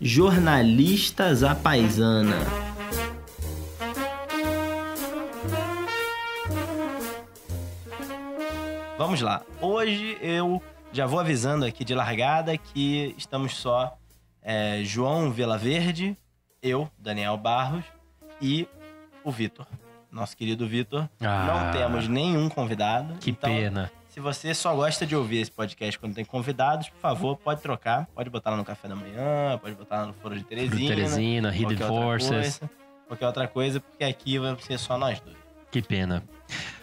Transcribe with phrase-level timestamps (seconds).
[0.00, 2.36] Jornalistas à paisana.
[8.98, 9.42] Vamos lá.
[9.60, 10.62] Hoje eu
[10.92, 13.98] já vou avisando aqui de largada que estamos só
[14.42, 16.16] é, João Verde,
[16.62, 17.84] eu, Daniel Barros
[18.40, 18.68] e
[19.24, 19.66] o Vitor.
[20.12, 21.08] Nosso querido Vitor.
[21.20, 21.46] Ah.
[21.46, 23.14] Não temos nenhum convidado.
[23.18, 23.90] Que então, pena.
[24.14, 28.06] Se você só gosta de ouvir esse podcast quando tem convidados, por favor, pode trocar.
[28.14, 30.94] Pode botar lá no Café da Manhã, pode botar lá no Foro de Teresina.
[30.94, 32.30] Teresina, Hidden Forces.
[32.30, 32.70] coisa,
[33.08, 35.36] qualquer outra coisa, porque aqui vai ser só nós dois.
[35.68, 36.22] Que pena.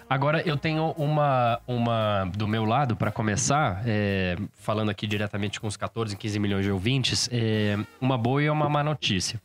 [0.09, 5.67] Agora eu tenho uma, uma do meu lado para começar, é, falando aqui diretamente com
[5.67, 9.41] os 14, 15 milhões de ouvintes, é, uma boa e uma má notícia.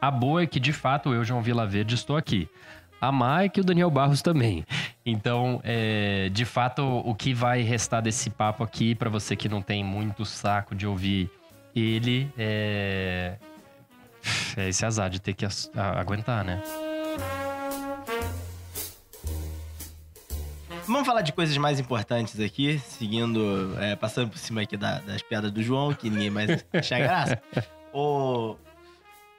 [0.00, 2.48] A boa é que de fato eu, João Vila Verde, estou aqui.
[3.00, 4.64] A má é que o Daniel Barros também.
[5.04, 9.60] Então, é, de fato, o que vai restar desse papo aqui, para você que não
[9.62, 11.30] tem muito saco de ouvir
[11.74, 13.36] ele, é,
[14.56, 16.62] é esse azar de ter que aguentar, né?
[20.88, 25.20] Vamos falar de coisas mais importantes aqui, seguindo, é, passando por cima aqui da- das
[25.20, 27.42] piadas do João, que ninguém mais acha graça.
[27.98, 28.56] O,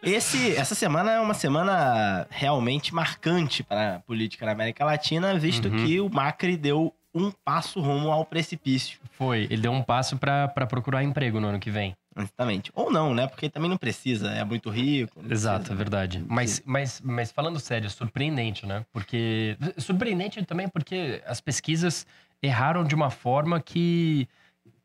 [0.01, 5.67] esse, essa semana é uma semana realmente marcante para a política na América Latina, visto
[5.67, 5.85] Uhum.
[5.85, 8.99] que o Macri deu um passo rumo ao precipício.
[9.11, 11.95] Foi, ele deu um passo pra procurar emprego no ano que vem.
[12.15, 12.71] Exatamente.
[12.73, 13.27] Ou não, né?
[13.27, 15.19] Porque também não precisa, é muito rico.
[15.29, 16.25] Exato, precisa, é verdade.
[16.27, 18.83] Mas, mas, mas falando sério, surpreendente, né?
[18.91, 19.55] Porque.
[19.77, 22.07] Surpreendente também porque as pesquisas
[22.41, 24.27] erraram de uma forma que,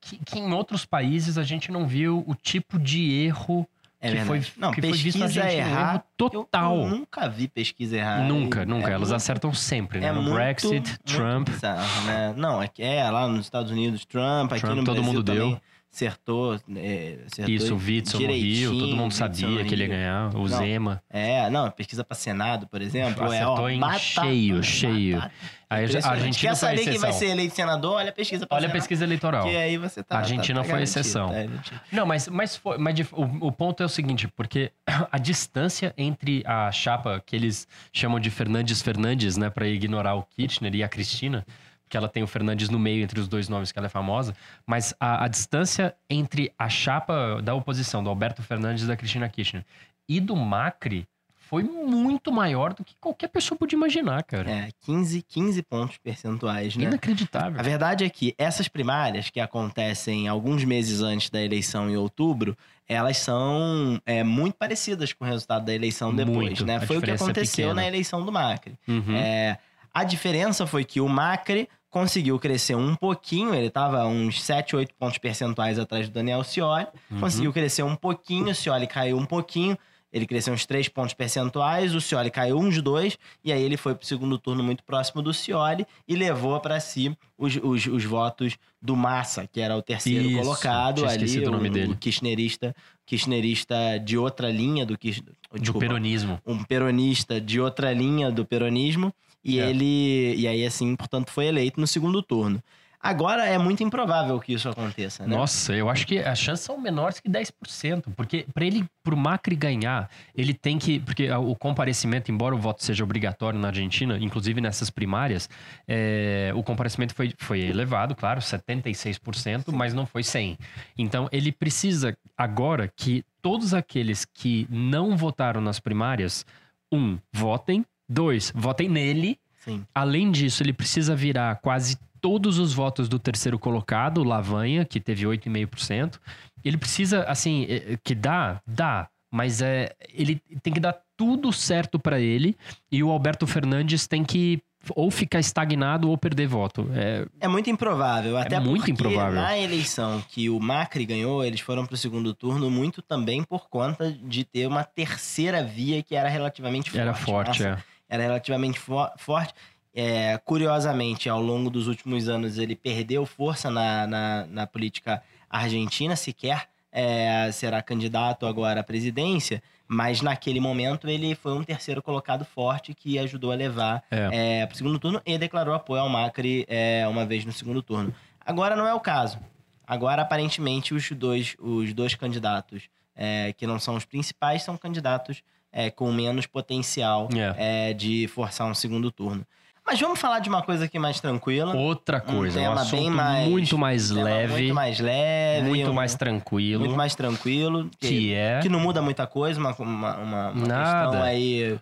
[0.00, 3.66] que, que em outros países a gente não viu o tipo de erro
[4.04, 4.26] É que verdade.
[4.50, 5.44] foi, não, que foi visto pesquisa.
[5.44, 5.94] Um errar.
[5.94, 6.76] erro eu- total.
[6.76, 8.24] Eu, nunca vi pesquisa errar.
[8.24, 8.88] nunca, É nunca.
[8.90, 10.08] Elas muito- acertam sempre, né?
[10.08, 11.48] É no muito, Brexit, muito Trump.
[11.48, 12.34] bizarro, né?
[12.36, 15.22] Não, é, que é lá nos Estados Unidos, Trump, aqui Trump, no todo Brasil mundo
[15.24, 15.60] também deu.
[15.92, 20.34] Acertou, é, acertou Isso, o Witzel no Rio, todo mundo sabia que ele ia ganhar.
[20.34, 21.02] O Não, Zema.
[21.10, 25.16] É, não, pesquisa pra Senado, por exemplo, é Acertou ó, em batata, cheio, cheio.
[25.16, 25.34] batata.
[25.68, 26.08] Aí a.
[26.10, 27.12] Argentina Quer saber quem vai exceção.
[27.12, 27.94] ser eleito senador?
[27.96, 29.44] Olha a pesquisa Olha a pesquisa eleitoral.
[29.48, 30.16] Que aí você tá.
[30.16, 31.28] A Argentina tá, tá foi garantido, exceção.
[31.28, 31.82] tá.
[31.90, 34.72] Não, mas, mas, foi, mas o, o ponto é o seguinte, porque
[35.10, 40.22] a distância entre a chapa que eles chamam de Fernandes Fernandes, né, para ignorar o
[40.22, 41.44] Kirchner e a Cristina,
[41.92, 44.34] que ela tem o Fernandes no meio entre os dois nomes que ela é famosa,
[44.66, 49.28] mas a, a distância entre a chapa da oposição, do Alberto Fernandes e da Cristina
[49.28, 49.62] Kirchner,
[50.08, 54.50] e do Macri foi muito maior do que qualquer pessoa podia imaginar, cara.
[54.50, 56.84] É, 15, 15 pontos percentuais, né?
[56.84, 57.60] Inacreditável.
[57.60, 62.56] A verdade é que essas primárias que acontecem alguns meses antes da eleição em outubro,
[62.88, 66.64] elas são é, muito parecidas com o resultado da eleição depois, Muito.
[66.64, 66.76] né?
[66.76, 67.82] A Foi o que é aconteceu pequena.
[67.82, 68.78] na eleição do Macri.
[68.88, 69.14] Uhum.
[69.14, 69.58] É,
[69.92, 74.94] a diferença foi que o Macri conseguiu crescer um pouquinho, ele estava uns 7, 8
[74.98, 77.20] pontos percentuais atrás do Daniel Scioli, Uhum.
[77.20, 79.78] conseguiu crescer um pouquinho, o Scioli caiu um pouquinho,
[80.12, 83.94] ele cresceu uns 3 pontos percentuais, o Scioli caiu uns 2, e aí ele foi
[83.94, 88.56] pro segundo turno muito próximo do Scioli e levou para si os, os, os votos
[88.80, 91.92] do Massa, que era o terceiro Isso, colocado ali, o nome dele.
[91.92, 92.74] o kirchnerista,
[93.06, 96.40] kirchnerista de outra linha do Kirchner, Do desculpa, peronismo.
[96.46, 99.12] um peronista de outra linha do peronismo
[99.44, 99.70] e É.
[99.70, 102.62] ele e aí assim, portanto, foi eleito no segundo turno.
[103.04, 105.34] Agora é muito improvável que isso aconteça, né?
[105.34, 109.56] Nossa, eu acho que as chances são menores que 10%, porque para ele, pro Macri
[109.56, 114.60] ganhar, ele tem que, porque o comparecimento, embora o voto seja obrigatório na Argentina, inclusive
[114.60, 115.50] nessas primárias,
[115.88, 120.56] é, o comparecimento foi, foi elevado, claro, 76%, mas não foi 100.
[120.96, 126.46] Então ele precisa agora que todos aqueles que não votaram nas primárias,
[126.92, 129.38] um, votem, dois, votem nele.
[129.64, 129.84] Sim.
[129.94, 135.24] Além disso, ele precisa virar quase todos os votos do terceiro colocado, Lavanha, que teve
[135.24, 136.18] 8,5%.
[136.64, 141.52] Ele precisa, assim, é, é, que dá, dá, mas é, ele tem que dar tudo
[141.52, 142.56] certo para ele
[142.90, 144.62] e o Alberto Fernandes tem que
[144.96, 146.88] ou ficar estagnado ou perder voto.
[146.92, 149.40] É, É muito improvável, até muito porque improvável.
[149.40, 154.10] na eleição que o Macri ganhou, eles foram pro segundo turno muito também por conta
[154.10, 157.00] de ter uma terceira via que era relativamente forte.
[157.00, 157.91] era forte, Nossa, é.
[158.12, 159.54] Era relativamente fo- forte.
[159.94, 166.14] É, curiosamente, ao longo dos últimos anos, ele perdeu força na, na, na política argentina,
[166.16, 172.44] sequer é, será candidato agora à presidência, mas naquele momento ele foi um terceiro colocado
[172.44, 174.60] forte que ajudou a levar É.
[174.60, 177.82] é, para o segundo turno e declarou apoio ao Macri é, uma vez no segundo
[177.82, 178.14] turno.
[178.44, 179.38] Agora não é o caso.
[179.86, 185.42] Agora, aparentemente, os dois, os dois candidatos é, que não são os principais são candidatos
[185.72, 187.90] é, com menos potencial É.
[187.90, 189.44] é, de forçar um segundo turno.
[189.84, 191.74] Mas vamos falar de uma coisa aqui mais tranquila.
[191.74, 195.68] Outra coisa, um, tema assunto bem mais, muito mais um leve, Muito mais leve.
[195.68, 197.90] muito um- mais tranquilo, muito mais tranquilo.
[197.98, 201.76] que é que não muda muita coisa, uma, uma, uma, questão aí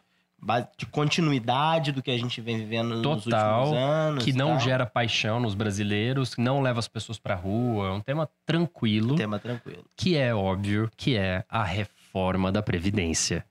[0.79, 4.25] de continuidade do que a gente vem vivendo nos Total, últimos anos.
[4.25, 4.61] que não tal.
[4.61, 9.17] gera paixão nos brasileiros, que não leva as pessoas pra rua, é um tema tranquilo,
[9.17, 9.85] Tema tranquilo.
[9.95, 13.45] que é óbvio, que é a reforma da previdência.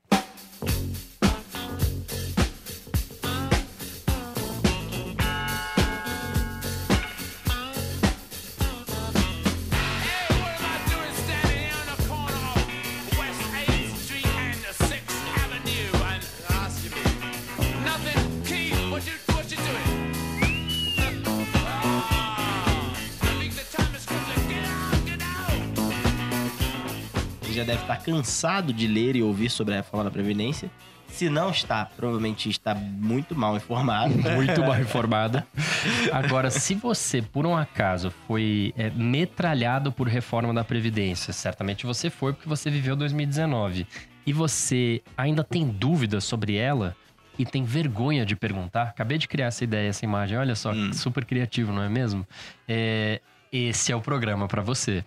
[28.10, 30.70] Cansado de ler e ouvir sobre a reforma da Previdência.
[31.08, 34.14] Se não está, provavelmente está muito mal informado.
[34.34, 35.44] Muito mal informada.
[36.12, 42.10] Agora, se você, por um acaso, foi é, metralhado por reforma da Previdência, certamente você
[42.10, 43.86] foi porque você viveu 2019,
[44.24, 46.96] e você ainda tem dúvidas sobre ela
[47.36, 51.24] e tem vergonha de perguntar, acabei de criar essa ideia, essa imagem, olha só, super
[51.24, 52.26] criativo, não é mesmo?
[52.68, 53.20] É,
[53.52, 55.02] esse é o programa pra você.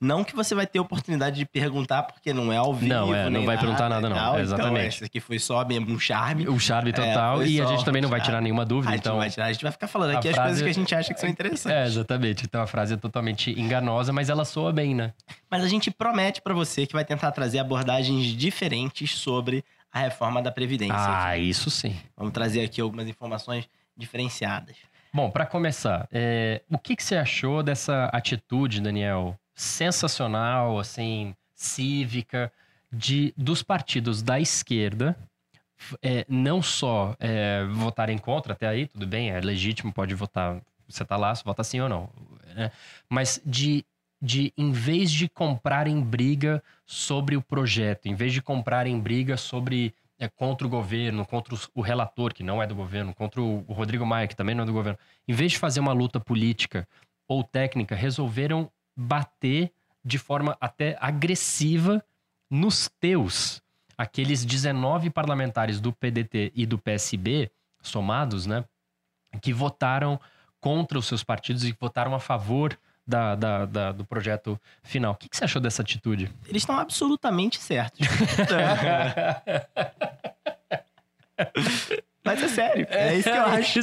[0.00, 2.92] Não que você vai ter oportunidade de perguntar, porque não é ao vivo.
[2.92, 4.16] Não, é, não vai perguntar nada, não.
[4.16, 4.38] tal.
[4.38, 4.72] Exatamente.
[4.74, 6.46] Então, esse aqui foi só mesmo um charme.
[6.48, 9.00] O charme total, foi e a gente também não vai tirar nenhuma dúvida, A gente,
[9.00, 9.16] então...
[9.16, 10.94] vai tirar, a gente vai ficar falando a aqui as frase- coisas que a gente
[10.94, 11.66] acha que são interessantes.
[11.78, 12.44] É, exatamente.
[12.44, 15.14] Então a frase é totalmente enganosa, mas ela soa bem, né?
[15.50, 20.42] Mas a gente promete pra você que vai tentar trazer abordagens diferentes sobre a reforma
[20.42, 20.94] da Previdência.
[20.98, 21.96] Ah, isso sim.
[22.16, 23.66] Vamos trazer aqui algumas informações
[23.96, 24.76] diferenciadas.
[25.12, 29.34] Bom, para começar, é, o que, que você achou dessa atitude, Daniel?
[29.56, 32.52] Sensacional, assim, cívica,
[32.92, 35.16] de dos partidos da esquerda
[36.02, 41.04] é, não só é, votarem contra, até aí tudo bem, é legítimo, pode votar, você
[41.04, 42.10] tá lá, você vota sim ou não,
[42.54, 42.70] né?
[43.08, 43.84] mas de,
[44.20, 49.94] de, em vez de comprarem briga sobre o projeto, em vez de comprarem briga sobre
[50.18, 54.06] é, contra o governo, contra o relator, que não é do governo, contra o Rodrigo
[54.06, 54.98] Maia, que também não é do governo,
[55.28, 56.88] em vez de fazer uma luta política
[57.28, 59.70] ou técnica, resolveram bater
[60.04, 62.02] de forma até agressiva
[62.50, 63.60] nos teus.
[63.98, 67.50] Aqueles 19 parlamentares do PDT e do PSB,
[67.82, 68.64] somados, né?
[69.40, 70.20] Que votaram
[70.60, 75.12] contra os seus partidos e votaram a favor da, da- da- do projeto final.
[75.12, 76.30] O que, que você achou dessa atitude?
[76.48, 78.06] Eles estão absolutamente certos.
[82.24, 83.80] Mas é sério, é isso que eu acho.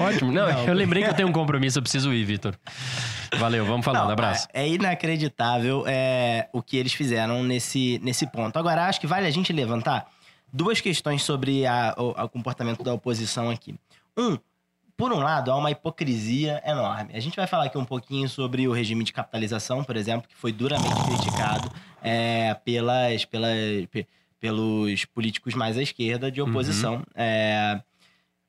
[0.00, 0.30] Ótimo.
[0.32, 0.66] Não, Não.
[0.68, 2.54] eu lembrei que eu tenho um compromisso, eu preciso ir, Vitor.
[3.38, 4.04] Valeu, vamos falando.
[4.04, 4.48] Não, Abraço.
[4.52, 8.58] É é inacreditável é, o que eles fizeram nesse, nesse ponto.
[8.58, 10.06] Agora, acho que vale a gente levantar
[10.52, 13.74] duas questões sobre a- o, o comportamento da oposição aqui.
[14.16, 14.38] Um,
[14.96, 17.10] por um lado, há uma hipocrisia enorme.
[17.14, 20.34] A gente vai falar aqui um pouquinho sobre o regime de capitalização, por exemplo, que
[20.34, 21.70] foi duramente criticado
[22.02, 24.06] é, pelas, pelas, pe-
[24.40, 27.02] pelos políticos mais à esquerda de oposição.
[27.14, 27.80] É,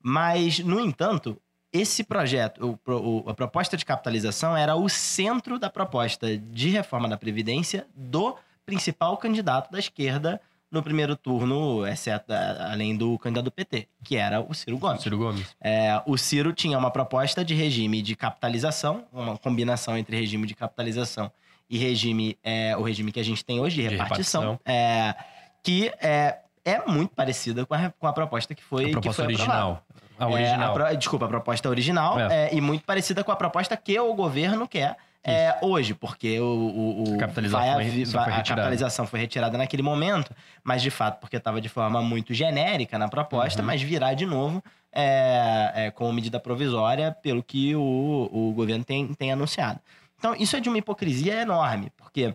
[0.01, 1.37] mas, no entanto,
[1.79, 7.07] esse projeto, o o- a proposta de capitalização era o centro da proposta de reforma
[7.07, 8.35] da Previdência do
[8.65, 14.41] principal candidato da esquerda no primeiro turno, exceto além do candidato do PT, que era
[14.41, 15.01] o Ciro Gomes.
[15.01, 15.55] Ciro Gomes.
[15.61, 20.53] É, o Ciro tinha uma proposta de regime de capitalização, uma combinação entre regime de
[20.53, 21.31] capitalização
[21.69, 25.15] e regime, é, o regime que a gente tem hoje de De repartição, é,
[25.63, 29.25] que é, é muito parecida com a, com a proposta que foi A proposta que
[29.27, 29.71] foi original.
[29.71, 30.06] aprovada.
[30.19, 30.71] A É, original.
[30.71, 32.47] a pro- desculpa, a proposta original É.
[32.47, 36.45] é, e muito parecida com a proposta que o governo quer é, hoje, porque o,
[36.45, 38.43] o, o- A capitalização vai foi- vai- a retirada.
[38.61, 40.33] capitalização foi retirada naquele momento,
[40.63, 43.65] mas de fato porque estava de forma muito genérica na proposta, Uhum.
[43.67, 49.13] mas virá de novo é, é, como medida provisória pelo que o, o governo tem,
[49.13, 49.79] tem anunciado.
[50.17, 52.33] Então isso é de uma hipocrisia enorme, porque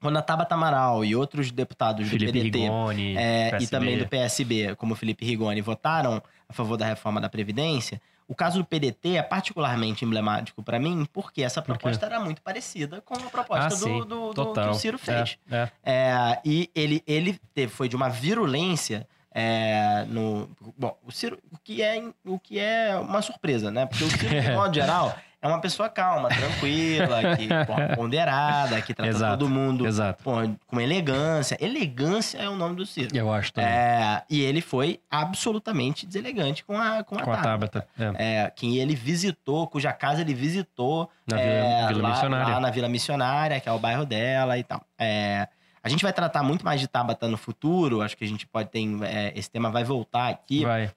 [0.00, 3.16] quando a Tabata Amaral e outros deputados do Felipe PDT Rigoni.
[3.16, 7.28] é, e também do PSB, como o Felipe Rigoni, votaram a favor da reforma da
[7.28, 12.20] Previdência, o caso do PDT é particularmente emblemático para mim, porque essa Por proposta era
[12.20, 15.38] muito parecida com a proposta Ah, do, do- do- que o Ciro fez.
[15.50, 15.70] É, é.
[15.82, 20.50] É, e ele, ele teve, foi de uma virulência é, no.
[20.76, 23.86] Bom, o Ciro, o que, é, o que é uma surpresa, né?
[23.86, 28.92] Porque o Ciro, de modo geral, é uma pessoa calma, tranquila, que, pô, ponderada, que
[28.92, 29.84] trata Exato, todo mundo
[30.22, 30.32] pô,
[30.66, 31.56] com elegância.
[31.60, 33.16] Elegância é o nome do Ciro.
[33.16, 33.70] Eu acho também.
[33.70, 37.80] É, e ele foi absolutamente deselegante com a, com a, com a Tabata.
[37.80, 38.16] Tabata.
[38.18, 38.44] É.
[38.44, 42.54] É, quem ele visitou, cuja casa ele visitou Na é, Vila, Vila lá, Missionária.
[42.54, 44.82] lá na Vila Missionária, que é o bairro dela e tal.
[44.98, 45.46] É,
[45.82, 48.68] A gente vai tratar muito mais de Tabata no futuro, acho que a gente pode
[48.70, 48.80] ter.
[49.04, 50.90] é, esse tema vai voltar aqui Vai.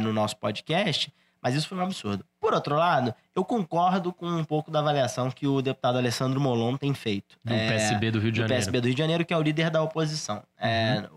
[0.00, 1.12] no nosso podcast,
[1.42, 2.24] mas isso foi um absurdo.
[2.40, 6.76] Por outro lado, eu concordo com um pouco da avaliação que o deputado Alessandro Molon
[6.76, 7.36] tem feito.
[7.44, 8.54] Do É, PSB do Rio de do Janeiro.
[8.54, 8.58] Uhum.
[8.58, 10.42] PSB do Rio de Janeiro, que é o líder da oposição.
[10.58, 11.08] É,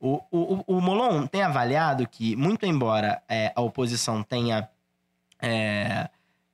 [0.00, 4.68] o, o, o, o Molon tem avaliado que, muito embora é, a oposição tenha
[5.40, 6.08] é,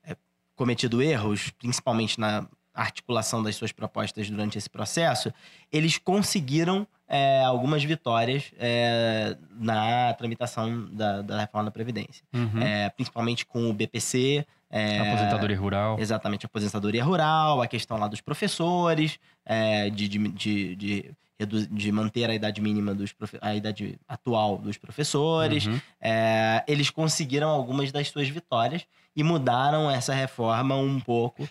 [0.05, 0.17] é,
[0.55, 5.33] cometido erros, principalmente na articulação das suas propostas durante esse processo,
[5.71, 12.25] eles conseguiram é, algumas vitórias é, na tramitação da, da reforma da Previdência.
[12.33, 12.63] Uhum.
[12.63, 14.47] É, principalmente com o BPC.
[14.71, 15.99] é, Aposentadoria rural.
[16.01, 21.11] Exatamente, a aposentadoria rural, a questão lá dos professores, é, de, de, de, de,
[21.47, 25.67] de manter a idade mínima dos a idade atual dos professores.
[25.67, 25.81] Uhum.
[26.01, 31.49] É, eles conseguiram algumas das suas vitórias e mudaram essa reforma um pouco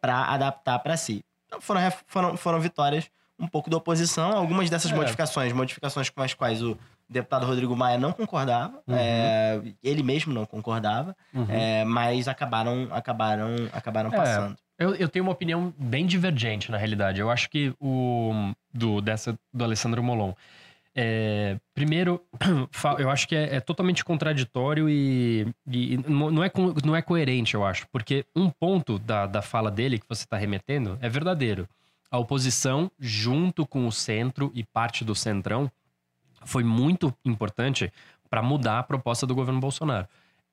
[0.00, 1.24] para adaptar para si.
[1.46, 4.32] Então foram, foram, foram vitórias um pouco da oposição.
[4.36, 4.94] Algumas dessas É.
[4.94, 6.76] modificações, modificações com as quais o
[7.08, 8.94] deputado Rodrigo Maia não concordava, Uhum.
[8.96, 11.16] é, ele mesmo não concordava.
[11.32, 11.46] Uhum.
[11.48, 14.16] É, mas acabaram, acabaram, acabaram É.
[14.16, 14.56] passando.
[14.78, 17.20] Eu, eu tenho uma opinião bem divergente, na realidade.
[17.20, 20.32] Eu acho que o do, dessa, do Alessandro Molon.
[20.94, 22.22] é, primeiro,
[22.98, 26.50] eu acho que é, é totalmente contraditório e, e não é,
[26.84, 27.88] não é coerente, eu acho.
[27.88, 31.68] Porque um ponto da, da fala dele que você está remetendo é verdadeiro.
[32.10, 35.70] A oposição, junto com o centro e parte do centrão,
[36.44, 37.92] foi muito importante
[38.30, 40.06] para mudar a proposta do governo Bolsonaro.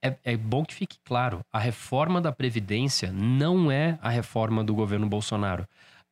[0.06, 4.76] É, é bom que fique claro: a reforma da Previdência não é a reforma do
[4.76, 5.68] governo Bolsonaro.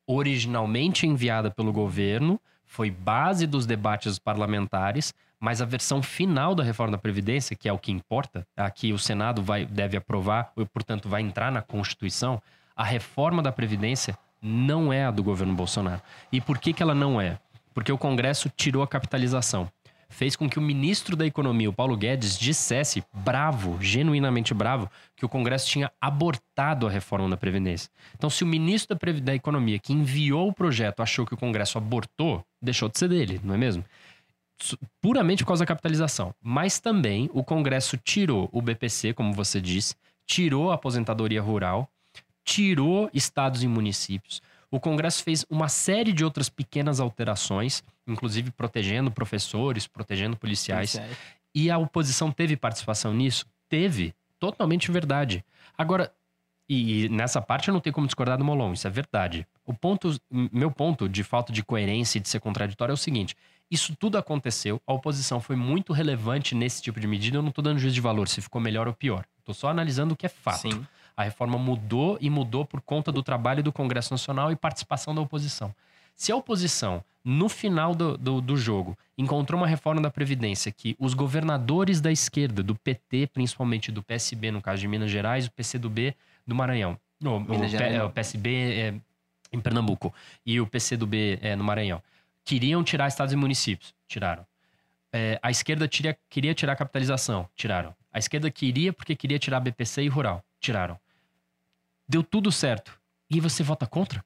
[0.08, 6.94] Originalmente enviada pelo governo, foi base dos debates parlamentares, mas a versão final da reforma
[6.94, 10.66] da Previdência, que é o que importa, a que o Senado vai, deve aprovar, e,
[10.66, 12.42] portanto, vai entrar na Constituição,
[12.76, 16.02] a reforma da Previdência não é a do governo Bolsonaro.
[16.32, 17.38] E por que, que ela não é?
[17.76, 19.70] Porque o Congresso tirou a capitalização
[20.14, 25.26] fez com que o ministro da Economia, o Paulo Guedes, dissesse, bravo, genuinamente bravo, que
[25.26, 27.90] o Congresso tinha abortado a reforma da Previdência.
[28.16, 31.78] Então, se o ministro da, da Economia, que enviou o projeto, achou que o Congresso
[31.78, 33.84] abortou, deixou de ser dele, não é mesmo?
[35.02, 36.34] Puramente por causa da capitalização.
[36.42, 41.90] Mas também o Congresso tirou o BPC, como você disse, tirou a aposentadoria rural,
[42.46, 44.42] tirou estados e municípios.
[44.70, 51.00] O Congresso fez uma série de outras pequenas alterações, inclusive protegendo professores, protegendo policiais.
[51.54, 53.46] E a oposição teve participação nisso?
[53.70, 54.14] Teve.
[54.40, 55.44] Totalmente verdade.
[55.78, 56.12] Agora,
[56.68, 59.46] e nessa parte eu não tenho como discordar do Molon, isso é verdade.
[59.66, 63.36] O ponto, meu ponto de falta de coerência e de ser contraditório é o seguinte:
[63.70, 67.38] isso tudo aconteceu, a oposição foi muito relevante nesse tipo de medida.
[67.38, 69.26] Eu não tô dando juízo de valor se ficou melhor ou pior.
[69.44, 70.62] Tô só analisando o que é fato.
[70.62, 70.88] Sim.
[71.16, 75.22] A reforma mudou e mudou por conta do trabalho do Congresso Nacional e participação da
[75.22, 75.74] oposição.
[76.16, 80.96] Se a oposição, no final do, do, do jogo, encontrou uma reforma da Previdência que
[81.00, 85.52] os governadores da esquerda, do PT, principalmente do PSB, no caso de Minas Gerais, o
[85.52, 86.16] PCdoB
[86.46, 88.08] do Maranhão, o, o, Minas Gerais é, não.
[88.08, 88.94] o PSB é,
[89.52, 90.14] em Pernambuco
[90.46, 92.02] e o PCdoB é, no Maranhão,
[92.44, 94.46] queriam tirar estados e municípios, tiraram.
[95.12, 97.96] É, a esquerda tiria- queria tirar a capitalização, tiraram.
[98.12, 101.00] A esquerda queria porque queria tirar BPC e rural, tiraram.
[102.08, 103.00] Deu tudo certo.
[103.30, 104.24] E você vota contra?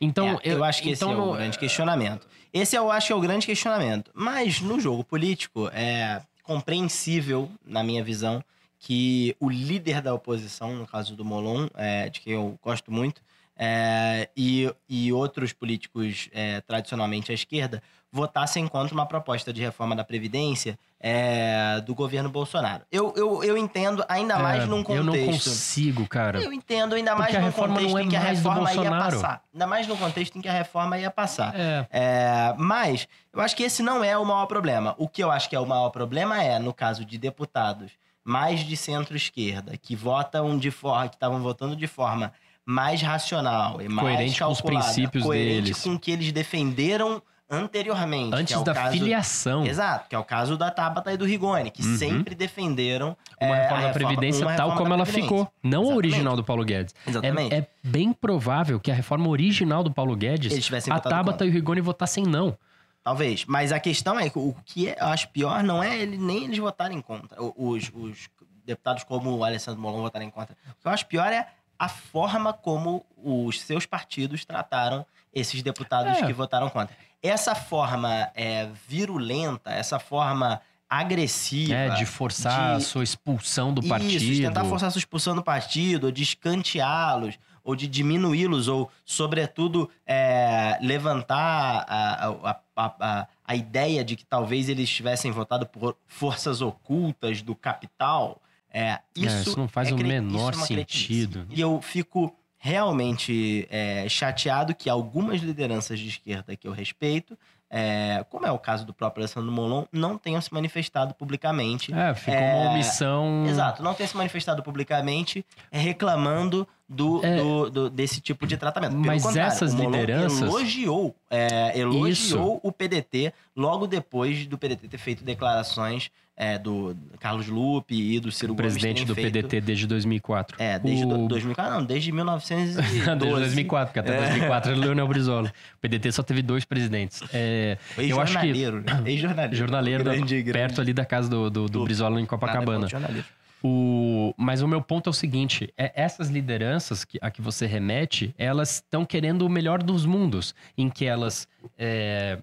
[0.00, 2.26] Então, É, eu, acho que então esse é o não- grande questionamento.
[2.52, 4.10] Esse eu acho que é o grande questionamento.
[4.14, 8.42] Mas no jogo político, é compreensível, na minha visão,
[8.78, 13.22] que o líder da oposição, no caso do Molon, é, de quem eu gosto muito,
[13.56, 17.82] é, e, e outros políticos é, tradicionalmente à esquerda,
[18.12, 22.84] votassem contra uma proposta de reforma da Previdência é, do governo Bolsonaro.
[22.90, 25.50] Eu, eu, eu entendo, ainda mais É, num Eu não contexto.
[25.50, 26.40] consigo, cara.
[26.40, 29.42] Eu entendo, ainda mais Porque num contexto é em que a mais reforma ia passar.
[29.52, 31.54] Ainda mais no contexto em que a reforma ia passar.
[31.54, 31.86] É.
[31.90, 34.94] É, mas eu acho que esse não é o maior problema.
[34.96, 37.92] O que eu acho que é o maior problema é, no caso de deputados
[38.24, 42.32] mais de centro-esquerda, que votam de forma, que estavam votando de forma
[42.64, 45.82] mais racional e mais Coerente com os calculada, princípios coerente deles.
[45.84, 48.34] com o que eles defenderam anteriormente.
[48.34, 49.64] Antes é da caso- filiação.
[49.66, 51.96] Exato, que é o caso da Tabata e do Rigoni, que Uhum.
[51.96, 55.48] sempre defenderam Uma é, reforma a da Previdência uma tal reforma como ela ficou.
[55.62, 55.96] Não a Exatamente.
[55.96, 56.94] original do Paulo Guedes.
[57.06, 57.54] Exatamente.
[57.54, 61.46] É, é bem provável que a reforma original do Paulo Guedes, a Tabata contra.
[61.46, 62.56] e o Rigoni votassem não.
[63.04, 63.44] Talvez.
[63.44, 66.58] Mas a questão é que o que eu acho pior não é ele, nem eles
[66.58, 67.40] votarem contra.
[67.40, 68.28] Os, os
[68.64, 70.56] deputados como o Alessandro Molon votarem contra.
[70.70, 71.46] O que eu acho pior é
[71.78, 76.26] a forma como os seus partidos trataram esses deputados É.
[76.26, 76.96] que votaram contra.
[77.22, 81.74] Essa forma é, virulenta, essa forma agressiva.
[81.74, 84.12] É, de forçar de- a sua expulsão do partido.
[84.22, 88.68] Isso, de tentar forçar a sua expulsão do partido, ou de escanteá-los, ou de diminuí-los,
[88.68, 95.66] ou, sobretudo, é, levantar a, a, a, a, ideia de que talvez eles tivessem votado
[95.66, 98.40] por forças ocultas do capital.
[98.70, 101.46] É, isso, isso não faz é o menor é sentido.
[101.50, 102.32] E eu fico
[102.66, 107.38] realmente é, chateado que algumas lideranças de esquerda que eu respeito,
[107.70, 111.94] é, como é o caso do próprio Alessandro Molon, não tenham se manifestado publicamente.
[111.94, 113.44] É, ficou É, uma omissão.
[113.46, 117.36] Exato, não tenham se manifestado publicamente reclamando do, É.
[117.36, 118.92] do- do- desse tipo de tratamento.
[118.92, 122.60] Pelo Mas essas o lideranças- elogiou, é, elogiou Isso.
[122.62, 128.30] o PDT logo depois do PDT ter feito declarações é, do Carlos Lupe e do
[128.30, 130.54] Ciro Gomes presidente do feito- PDT desde 2004.
[130.60, 132.76] É, desde O- do- 2004, não, desde 1912.
[133.16, 134.20] Desde 2004, porque até É.
[134.28, 135.50] 2004 ele Leonel Brizola.
[135.76, 137.22] O PDT só teve dois presidentes.
[137.32, 139.02] É, eu acho que né?
[139.06, 139.56] Ex-jornaleiro.
[139.56, 140.52] jornaleiro da- Grande, grande.
[140.52, 142.86] perto ali da casa do, do, do Do- Brizola em Nada Copacabana.
[142.86, 143.26] jornaleiro.
[143.62, 147.66] O, mas o meu ponto é o seguinte: é, essas lideranças que, a que você
[147.66, 151.48] remete, elas estão querendo o melhor dos mundos, em que elas
[151.78, 152.38] é,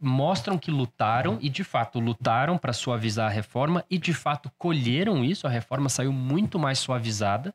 [0.00, 5.24] mostram que lutaram e de fato lutaram para suavizar a reforma e de fato colheram
[5.24, 5.46] isso.
[5.46, 7.54] A reforma saiu muito mais suavizada,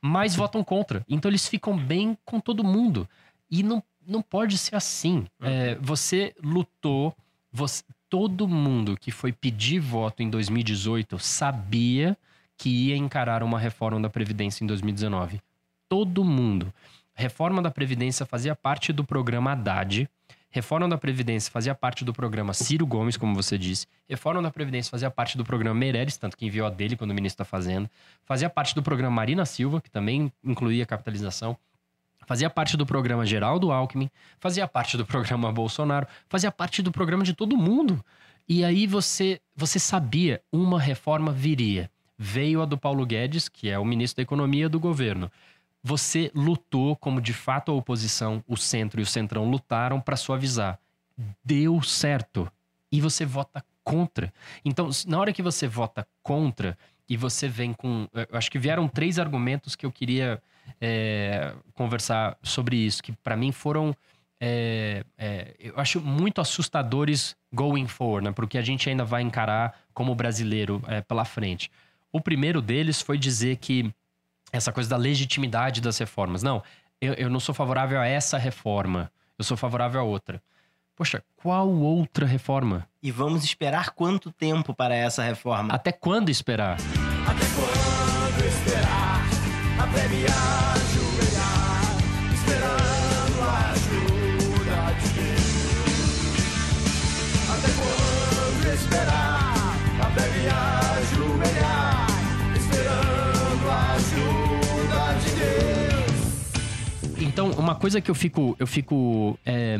[0.00, 1.04] mas votam contra.
[1.08, 3.08] Então eles ficam bem com todo mundo
[3.50, 5.26] e não, não pode ser assim.
[5.40, 7.16] É, você lutou,
[7.50, 12.16] você- todo mundo que foi pedir voto em 2018 sabia
[12.62, 15.40] que ia encarar uma reforma da Previdência em 2019.
[15.88, 16.72] Todo mundo.
[17.12, 20.08] Reforma da Previdência fazia parte do programa Haddad.
[20.48, 23.88] Reforma da Previdência fazia parte do programa Ciro Gomes, como você disse.
[24.08, 27.14] Reforma da Previdência fazia parte do programa Meirelles, tanto que enviou a dele quando o
[27.14, 27.90] ministro está fazendo.
[28.24, 31.56] Fazia parte do programa Marina Silva, que também incluía capitalização.
[32.28, 34.08] Fazia parte do programa Geraldo Alckmin.
[34.38, 36.06] Fazia parte do programa Bolsonaro.
[36.28, 38.04] Fazia parte do programa de todo mundo.
[38.48, 41.90] E aí você, você sabia, uma reforma viria.
[42.24, 45.28] Veio a do Paulo Guedes, que é o ministro da Economia do governo.
[45.82, 50.78] Você lutou como de fato a oposição, o centro e o centrão lutaram para suavizar.
[51.44, 52.48] Deu certo.
[52.92, 54.32] E você vota contra.
[54.64, 58.06] Então, na hora que você vota contra e você vem com.
[58.14, 60.40] Eu acho que vieram três argumentos que eu queria
[60.80, 63.96] é, conversar sobre isso, que para mim foram.
[64.40, 68.32] é, é, eu acho muito assustadores going forward, né?
[68.32, 71.68] Porque a gente ainda vai encarar como brasileiro é, pela frente.
[72.12, 73.92] O primeiro deles foi dizer que
[74.52, 76.42] essa coisa da legitimidade das reformas.
[76.42, 76.62] Não,
[77.00, 80.42] eu, eu não sou favorável a essa reforma, eu sou favorável a outra.
[80.94, 82.86] Poxa, qual outra reforma?
[83.02, 85.72] E vamos esperar quanto tempo para essa reforma?
[85.72, 86.76] Até quando esperar?
[87.26, 89.22] Até quando esperar
[89.80, 90.91] a premia
[107.32, 109.78] Então, uma coisa que eu fico, eu fico é,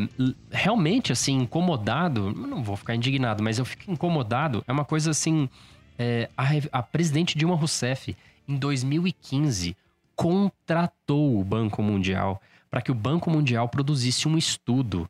[0.50, 4.64] realmente assim incomodado, não vou ficar indignado, mas eu fico incomodado.
[4.66, 5.50] É uma coisa assim,
[5.98, 6.46] é, a,
[6.78, 8.16] a presidente Dilma Rousseff
[8.48, 9.76] em 2015
[10.16, 15.06] contratou o Banco Mundial para que o Banco Mundial produzisse um estudo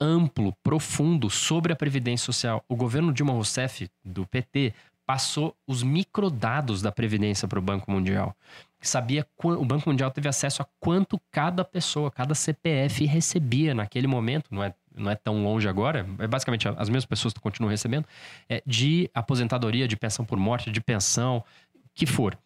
[0.00, 2.64] amplo, profundo sobre a previdência social.
[2.70, 4.72] O governo Dilma Rousseff do PT
[5.04, 8.34] passou os microdados da previdência para o Banco Mundial
[8.80, 14.46] sabia o Banco Mundial teve acesso a quanto cada pessoa, cada CPF recebia naquele momento,
[14.50, 18.06] não é, não é tão longe agora, é basicamente as mesmas pessoas que continuam recebendo,
[18.48, 21.44] é, de aposentadoria, de pensão por morte, de pensão,
[21.94, 22.38] que for.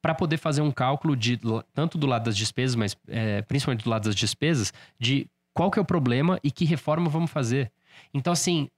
[0.00, 1.38] para poder fazer um cálculo de
[1.74, 5.78] tanto do lado das despesas, mas é, principalmente do lado das despesas, de qual que
[5.78, 7.70] é o problema e que reforma vamos fazer.
[8.14, 8.68] Então, assim,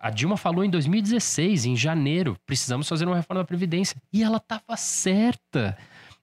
[0.00, 3.96] a Dilma falou em 2016, em janeiro, precisamos fazer uma reforma da Previdência.
[4.12, 5.76] E ela estava certa.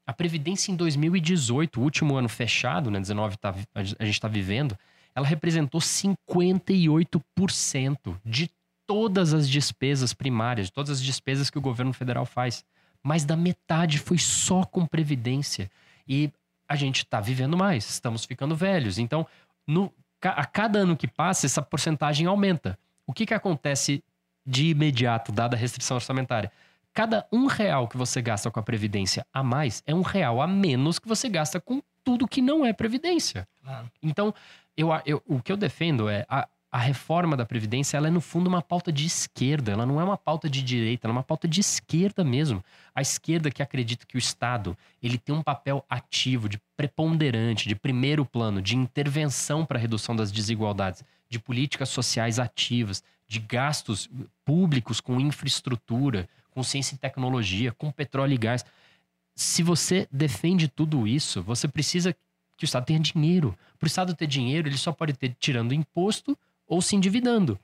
[0.09, 2.99] A Previdência em 2018, o último ano fechado, né?
[2.99, 4.75] 19 tá, a gente está vivendo,
[5.13, 8.49] ela representou 58% de
[8.87, 12.65] todas as despesas primárias, de todas as despesas que o governo federal faz.
[13.03, 15.69] Mais da metade foi só com Previdência.
[16.07, 16.31] E
[16.67, 18.97] a gente está vivendo mais, estamos ficando velhos.
[18.97, 19.27] Então,
[19.67, 19.93] no-
[20.23, 22.79] a cada ano que passa, essa porcentagem aumenta.
[23.05, 24.03] O que, que acontece
[24.43, 26.51] de imediato, dada a restrição orçamentária?
[26.93, 30.47] Cada um real que você gasta com a Previdência a mais é um real a
[30.47, 33.47] menos que você gasta com tudo que não é Previdência.
[33.63, 33.89] Claro.
[34.02, 34.34] Então,
[34.75, 38.21] eu, eu- o que eu defendo é a, a reforma da Previdência, ela é no
[38.21, 41.23] fundo uma pauta de esquerda, ela não é uma pauta de direita, ela é uma
[41.23, 42.63] pauta de esquerda mesmo.
[42.93, 47.75] A esquerda que acredita que o Estado ele tem um papel ativo, de preponderante, de
[47.75, 54.10] primeiro plano, de intervenção para a redução das desigualdades, de políticas sociais ativas, de gastos
[54.43, 58.65] públicos com infraestrutura, com ciência e tecnologia, com petróleo e gás
[59.35, 62.13] se você defende tudo isso, você precisa
[62.57, 63.57] que o Estado tenha dinheiro.
[63.79, 67.57] Para o Estado ter dinheiro, ele só pode ter tirando imposto ou se endividando.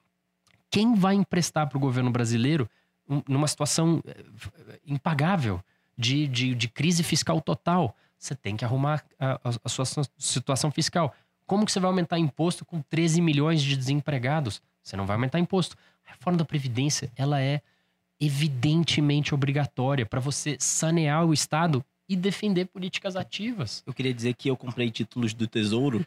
[0.72, 2.70] Quem vai emprestar para o governo brasileiro
[3.10, 5.62] um- numa situação eh, impagável
[5.98, 7.94] de, de, de crise fiscal total?
[8.18, 9.84] Você tem que arrumar a, a- a sua
[10.18, 11.14] situação fiscal.
[11.46, 14.62] Como que você vai aumentar imposto com 13 milhões de desempregados?
[14.82, 15.76] Você não vai aumentar imposto.
[16.08, 17.62] A reforma da Previdência, ela é
[18.20, 23.84] evidentemente obrigatória para você sanear o Estado e defender políticas ativas.
[23.86, 26.06] Eu queria dizer que eu comprei títulos do Tesouro.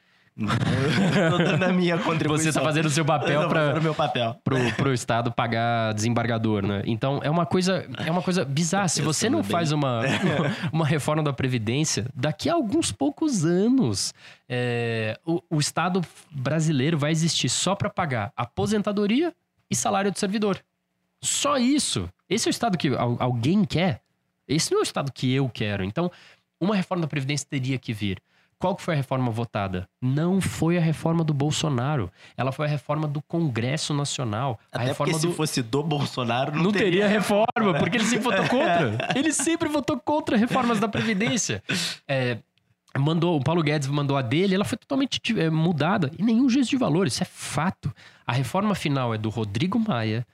[1.31, 2.53] Tô dando a minha contribuição.
[2.53, 4.37] Você tá fazendo o seu papel para o meu papel.
[4.45, 6.83] pro, pro Estado pagar desembargador, né?
[6.87, 8.87] Então é uma coisa, é uma coisa bizarra.
[8.87, 10.03] Se você não faz uma,
[10.73, 14.15] uma reforma da Previdência, daqui a alguns poucos anos,
[14.49, 19.35] é, o, o Estado brasileiro vai existir só para pagar aposentadoria
[19.69, 20.63] e salário do servidor.
[21.21, 22.09] Só isso.
[22.29, 24.01] Esse é o Estado que al- alguém quer.
[24.47, 25.85] Esse não é o Estado que eu quero.
[25.85, 26.11] Então,
[26.61, 28.21] uma reforma da Previdência teria que vir.
[28.59, 29.89] Qual que foi a reforma votada?
[30.03, 32.11] Não foi a reforma do Bolsonaro.
[32.37, 34.59] Ela foi a reforma do Congresso Nacional.
[34.73, 35.31] a Até reforma porque do...
[35.31, 37.47] se fosse do Bolsonaro, não, Não teria reforma,
[37.79, 38.99] porque ele sempre votou contra.
[39.15, 41.63] Ele sempre votou contra reformas da Previdência.
[42.09, 42.39] É,
[42.99, 46.11] mandou, o Paulo Guedes mandou a dele, ela foi totalmente é, mudada.
[46.19, 47.95] E nenhum juízo de valor, isso é fato.
[48.27, 50.27] A reforma final é do Rodrigo Maia,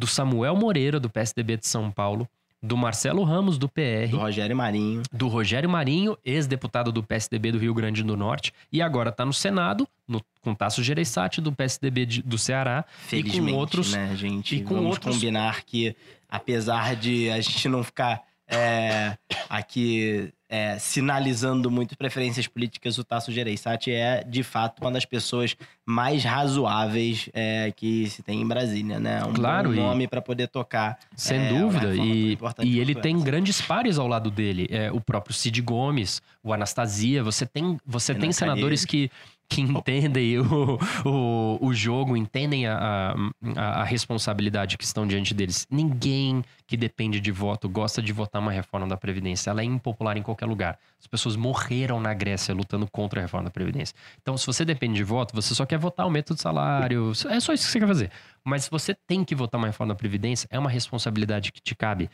[0.00, 2.26] do Samuel Moreira, do PSDB de São Paulo,
[2.62, 5.02] do Marcelo Ramos, do PR, Do Rogério Marinho.
[5.12, 9.32] do Rogério Marinho, ex-deputado do PSDB do Rio Grande do Norte, e agora tá no
[9.32, 14.14] Senado, no, com Tasso Gereissati, do PSDB de- do Ceará, Felizmente, e com outros né,
[14.16, 14.56] gente?
[14.56, 15.94] e com Vamos outros- combinar que,
[16.28, 19.16] apesar de a gente não ficar é,
[19.48, 25.56] aqui é, sinalizando muito preferências políticas, o Tasso Gereissati é, de fato, uma das pessoas
[25.86, 29.24] mais razoáveis é, que se tem em Brasília, né?
[29.24, 30.98] Um Claro, nome para poder tocar.
[31.14, 31.94] Sem é, dúvida.
[31.94, 34.66] E, e ele tem grandes pares ao lado dele.
[34.70, 37.22] É, o próprio Cid Gomes, o Anastasia.
[37.22, 39.08] Você tem, você Renan tem senadores que,
[39.50, 43.14] que entendem o, o, o jogo, entendem a,
[43.56, 45.66] a, a responsabilidade que estão diante deles.
[45.68, 49.50] Ninguém que depende de voto gosta de votar uma reforma da Previdência.
[49.50, 50.78] Ela é impopular em qualquer lugar.
[51.00, 53.94] As pessoas morreram na Grécia lutando contra a reforma da Previdência.
[54.22, 57.10] Então, se você depende de voto, você só quer votar aumento de salário.
[57.28, 58.10] É só isso que você quer fazer.
[58.44, 61.74] Mas se você tem que votar uma reforma da Previdência, é uma responsabilidade que te
[61.74, 62.08] cabe.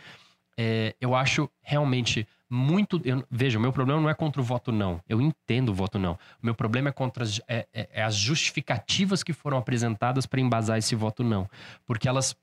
[0.57, 3.01] É, eu acho realmente muito.
[3.05, 5.01] eu- veja, o meu problema não é contra o voto não.
[5.09, 6.13] Eu entendo o voto não.
[6.43, 10.41] O meu problema é contra as, é- é- é as justificativas que foram apresentadas para
[10.41, 11.49] embasar esse voto não.
[11.85, 12.37] Porque elas,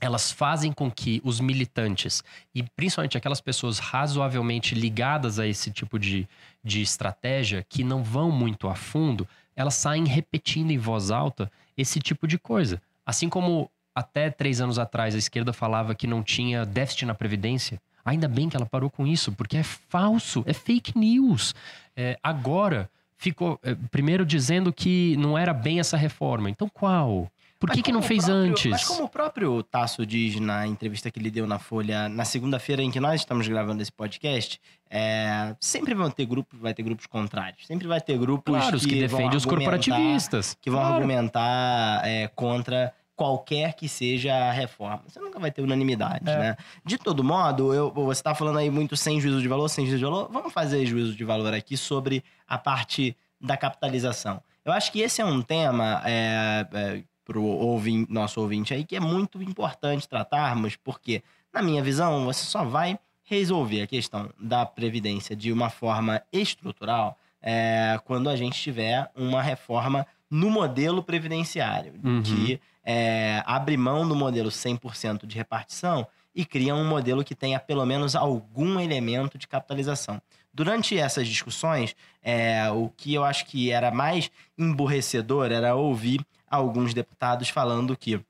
[0.00, 2.22] elas fazem com que os militantes,
[2.54, 6.28] e principalmente aquelas pessoas razoavelmente ligadas a esse tipo de,
[6.62, 11.98] de estratégia, que não vão muito a fundo, elas saem repetindo em voz alta esse
[11.98, 12.80] tipo de coisa.
[13.04, 17.80] Assim como até três anos atrás a esquerda falava que não tinha déficit na Previdência.
[18.04, 21.54] Ainda bem que ela parou com isso, porque é falso, é fake news.
[21.96, 26.48] É, agora, ficou é, primeiro dizendo que não era bem essa reforma.
[26.48, 27.30] Então qual?
[27.60, 28.70] Por que, que não fez próprio- antes?
[28.70, 32.80] Mas como o próprio Tasso diz na entrevista que ele deu na Folha, na segunda-feira
[32.82, 37.06] em que nós estamos gravando esse podcast, é, sempre vão ter grupos, vai ter grupos
[37.06, 37.66] contrários.
[37.66, 40.56] Sempre vai ter grupos Claro, que, vão defendem os corporativistas.
[40.62, 40.94] Que vão Claro.
[40.94, 45.02] argumentar é, contra qualquer que seja a reforma.
[45.08, 46.38] Você nunca vai ter unanimidade, É.
[46.38, 46.56] né?
[46.84, 49.98] De todo modo, eu, você está falando aí muito sem juízo de valor, sem juízo
[49.98, 50.28] de valor.
[50.32, 54.40] Vamos fazer juízo de valor aqui sobre a parte da capitalização.
[54.64, 58.94] Eu acho que esse é um tema é, é, para o nosso ouvinte aí que
[58.94, 61.20] é muito importante tratarmos, porque,
[61.52, 67.18] na minha visão, você só vai resolver a questão da previdência de uma forma estrutural
[67.42, 72.22] é, quando a gente tiver uma reforma no modelo previdenciário, Uhum.
[72.22, 77.58] que é, abre mão do modelo 100% de repartição e cria um modelo que tenha
[77.58, 80.20] pelo menos algum elemento de capitalização.
[80.54, 86.94] Durante essas discussões, é, o que eu acho que era mais emburrecedor era ouvir alguns
[86.94, 88.24] deputados falando que o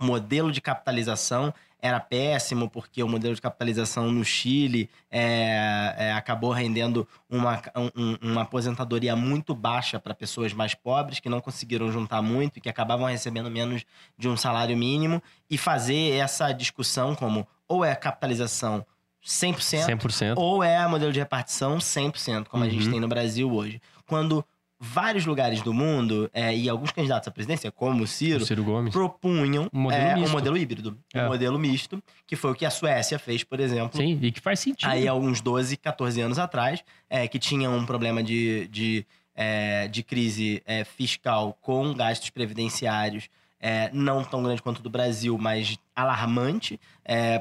[0.00, 6.50] modelo de capitalização era péssimo, porque o modelo de capitalização no Chile é, é, acabou
[6.50, 7.60] rendendo uma,
[7.94, 12.60] um- uma aposentadoria muito baixa para pessoas mais pobres, que não conseguiram juntar muito e
[12.60, 13.84] que acabavam recebendo menos
[14.18, 18.84] de um salário mínimo, e fazer essa discussão como ou é capitalização
[19.24, 20.34] 100%, 100%.
[20.36, 22.92] ou é modelo de repartição 100%, como a gente Uhum.
[22.92, 23.80] tem no Brasil hoje.
[24.06, 24.44] Quando
[24.78, 28.62] vários lugares do mundo é, e alguns candidatos à presidência, como o Ciro, O Ciro
[28.62, 28.92] Gomes.
[28.92, 31.24] propunham Um modelo é, um modelo híbrido, É.
[31.24, 34.40] um modelo misto, que foi o que a Suécia fez, por exemplo, Sim, e que
[34.40, 34.88] faz sentido.
[34.88, 39.88] aí há uns 12, 14 anos atrás, é, que tinha um problema de, de, é,
[39.88, 45.36] de crise é, fiscal com gastos previdenciários é, não tão grande quanto o do Brasil,
[45.38, 46.78] mas alarmante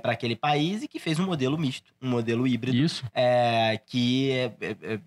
[0.02, 3.04] para aquele país e que fez um modelo misto, um modelo híbrido Isso.
[3.14, 5.00] é, que é, é, é,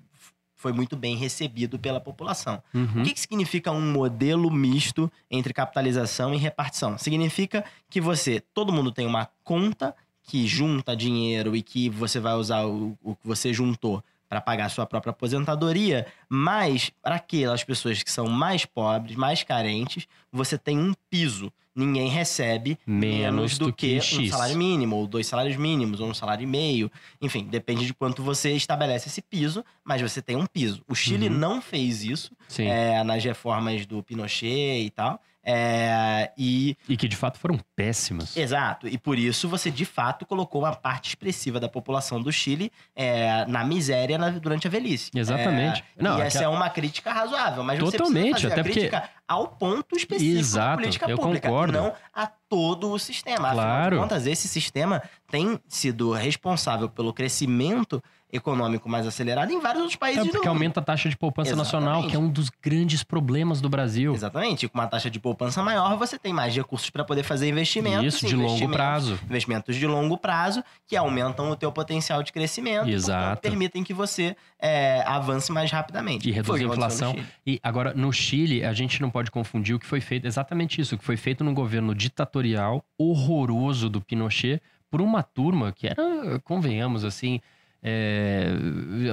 [0.58, 2.60] foi muito bem recebido pela população.
[2.74, 3.00] Uhum.
[3.00, 6.98] O que, que significa um modelo misto entre capitalização e repartição?
[6.98, 9.94] Significa que você, todo mundo tem uma conta
[10.24, 14.66] que junta dinheiro e que você vai usar o, o que você juntou para pagar
[14.66, 20.56] a sua própria aposentadoria, mas para aquelas pessoas que são mais pobres, mais carentes, você
[20.58, 21.52] tem um piso.
[21.76, 26.08] Ninguém recebe Menos do, do que, que um salário mínimo, ou dois salários mínimos, ou
[26.08, 26.90] um salário e meio.
[27.22, 30.82] Enfim, depende de quanto você estabelece esse piso, mas você tem um piso.
[30.88, 31.34] O Chile Uhum.
[31.38, 35.20] não fez isso é, nas reformas do Pinochet e tal.
[35.50, 38.36] É, e E que de fato foram péssimas.
[38.36, 42.70] Exato, e por isso você de fato colocou uma parte expressiva da população do Chile
[42.94, 45.10] é, na miséria na- durante a velhice.
[45.14, 45.82] Exatamente.
[45.96, 48.60] É, Não, e essa a- é uma crítica razoável, mas você Totalmente, precisa fazer até
[48.60, 51.72] a porque- crítica ao ponto específico Exato, da política eu pública, concordo.
[51.74, 53.48] não a todo o sistema.
[53.48, 53.96] Afinal Claro.
[53.96, 59.96] de contas, esse sistema tem sido responsável pelo crescimento econômico mais acelerado em vários outros
[59.96, 60.56] países É do porque mundo.
[60.56, 61.72] aumenta a taxa de poupança Exatamente.
[61.86, 64.12] nacional, que é um dos grandes problemas do Brasil.
[64.14, 67.48] Exatamente, e com uma taxa de poupança maior, você tem mais recursos para poder fazer
[67.48, 68.04] investimentos.
[68.14, 69.18] Isso, de longo investimentos- prazo.
[69.24, 73.18] investimentos de longo prazo que aumentam o teu potencial de crescimento e, Exato.
[73.26, 76.28] portanto, permitem que você é, avance mais rapidamente.
[76.28, 77.16] E reduz a inflação.
[77.46, 80.94] E agora, no Chile, a gente não pode confundir o que foi feito, exatamente isso,
[80.94, 84.60] o que foi feito no governo ditatorial horroroso do Pinochet
[84.90, 85.96] por uma turma que era,
[86.44, 87.40] convenhamos assim,
[87.82, 88.48] é,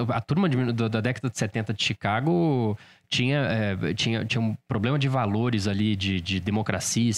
[0.10, 4.56] a turma de- da, da década de 70 de Chicago tinha, é, tinha, tinha um
[4.67, 7.13] problema de valores ali, de, de democracia e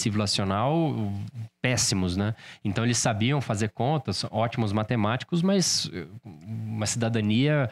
[1.61, 2.35] péssimos, né?
[2.63, 5.89] Então eles sabiam fazer contas, ótimos matemáticos, mas
[6.23, 7.69] uma cidadania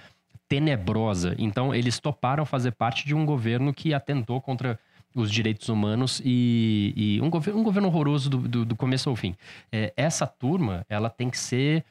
[0.47, 1.35] tenebrosa.
[1.37, 4.79] Então, eles toparam fazer parte de um governo que atentou contra
[5.13, 9.15] os direitos humanos e, e um, governo, um governo horroroso do, do, do começo ao
[9.15, 9.35] fim.
[9.71, 11.85] É, essa turma, ela tem que ser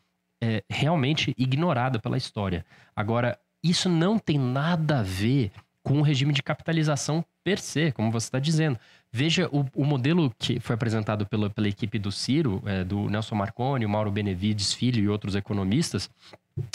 [0.44, 2.66] é, realmente ignorada pela história.
[2.94, 5.50] Agora, isso não tem nada a ver
[5.82, 8.78] com o regime de capitalização per se, como você está dizendo.
[9.10, 13.34] Veja o, o modelo que foi apresentado pela, pela equipe do Ciro, é, do Nelson
[13.34, 16.10] Marconi, o Mauro Benevides Filho e outros economistas,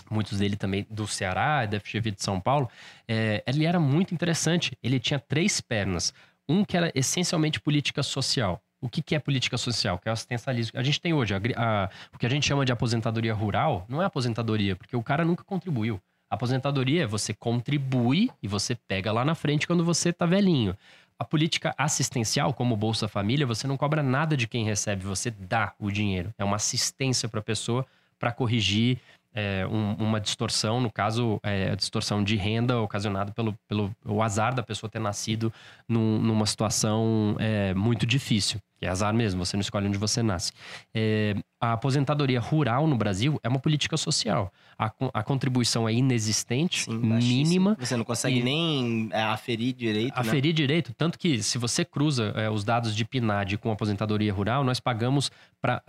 [0.10, 2.70] muitos dele também do Ceará, da FGV de São Paulo,
[3.08, 4.76] é, ele era muito interessante.
[4.82, 6.14] Ele tinha três pernas.
[6.48, 8.62] Um que era essencialmente política social.
[8.82, 9.98] O que, que é política social?
[10.00, 10.80] Que é o assistencialismo.
[10.80, 14.02] A gente tem hoje a a- o que a gente chama de aposentadoria rural, não
[14.02, 16.00] é aposentadoria, porque o cara nunca contribuiu.
[16.30, 20.78] Aposentadoria é você contribui e você pega lá na frente quando você tá velhinho.
[21.18, 25.74] A política assistencial, como Bolsa Família, você não cobra nada de quem recebe, você dá
[25.78, 26.34] o dinheiro.
[26.38, 27.86] É uma assistência para a pessoa
[28.18, 29.00] para corrigir
[29.34, 34.22] é, um- uma distorção, no caso, é, a distorção de renda ocasionada pelo, pelo o
[34.24, 35.52] azar da pessoa ter nascido
[35.88, 38.60] num- numa situação é, muito difícil.
[38.82, 40.52] É azar mesmo, você não escolhe onde você nasce.
[41.62, 44.52] É, a aposentadoria rural no Brasil é uma política social.
[44.78, 47.76] A, a contribuição é inexistente, Sim, mínima.
[47.80, 50.22] Você não consegue E- nem é, aferir direito, né?
[50.22, 54.63] Aferir direito, tanto que se você cruza é, os dados de PNAD com aposentadoria rural,
[54.63, 55.84] nós pagamos para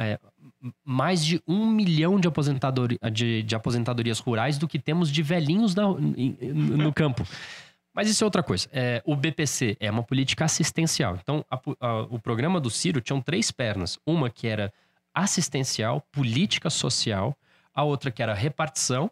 [0.84, 2.28] mais de um milhão de,
[3.12, 7.24] de, de aposentadorias rurais do que temos de velhinhos na- no campo.
[7.94, 8.68] Mas isso é outra coisa.
[8.72, 11.18] É, o BPC é uma política assistencial.
[11.22, 13.98] Então, a a- o programa do Ciro tinha três pernas.
[14.06, 14.72] Uma que era
[15.14, 17.36] assistencial, política social.
[17.74, 19.10] A outra que era repartição,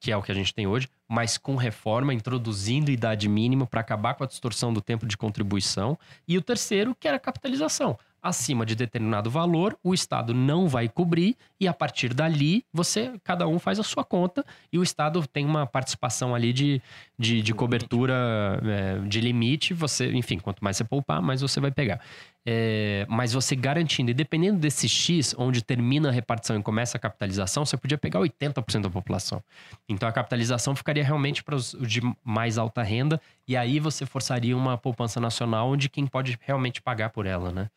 [0.00, 3.80] que é o que a gente tem hoje, mas com reforma, introduzindo idade mínima para
[3.80, 5.98] acabar com a distorção do tempo de contribuição.
[6.26, 7.98] E o terceiro, que era capitalização.
[8.22, 13.48] Acima de determinado valor, o Estado não vai cobrir e a partir dali, você, cada
[13.48, 16.82] um faz a sua conta e o Estado tem uma participação ali de,
[17.18, 19.72] de, de cobertura é, de limite.
[19.72, 21.98] Você, enfim, quanto mais você poupar, mais você vai pegar.
[22.46, 27.00] É, mas você garantindo, e dependendo desse X, onde termina a repartição e começa a
[27.00, 29.42] capitalização, você podia pegar 80% da população.
[29.88, 34.56] Então a capitalização ficaria realmente para os de mais alta renda, e aí você forçaria
[34.56, 37.68] uma poupança nacional onde quem pode realmente pagar por ela, né?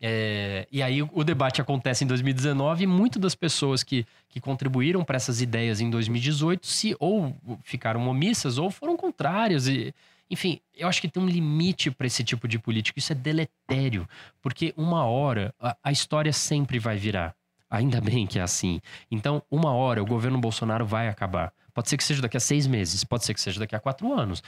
[0.00, 5.02] É, e aí o, debate acontece em 2019 e muitas das pessoas que, que contribuíram
[5.02, 9.66] para essas ideias em 2018 se ou ficaram omissas ou foram contrárias.
[9.66, 9.92] E,
[10.30, 12.98] enfim, eu acho que tem um limite para esse tipo de política.
[12.98, 14.08] Isso é deletério,
[14.42, 17.34] porque uma hora a, a história sempre vai virar.
[17.70, 18.80] Ainda bem que é assim.
[19.10, 21.52] Então, uma hora o governo Bolsonaro vai acabar.
[21.74, 24.12] Pode ser que seja daqui a seis meses, pode ser que seja daqui a quatro
[24.12, 24.42] anos.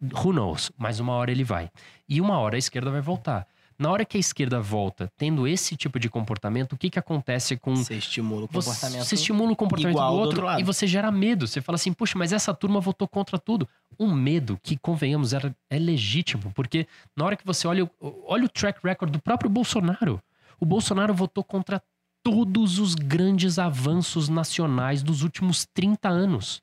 [0.00, 0.70] Who knows?
[0.76, 1.70] Mas uma hora ele vai.
[2.08, 3.46] E uma hora a esquerda vai voltar.
[3.78, 7.56] Na hora que a esquerda volta tendo esse tipo de comportamento, o que, que acontece
[7.56, 7.76] com.
[7.76, 9.04] Você estimula o comportamento.
[9.04, 10.60] você estimula o comportamento do do outro, outro lado.
[10.60, 11.46] e você gera medo.
[11.46, 13.68] Você fala assim, puxa, mas essa turma votou contra tudo.
[13.98, 18.48] Um medo que, convenhamos, era, é legítimo, porque na hora que você olha, olha o
[18.48, 20.22] track record do próprio Bolsonaro.
[20.58, 21.82] O Bolsonaro votou contra
[22.22, 26.62] todos os grandes avanços nacionais dos últimos 30 anos.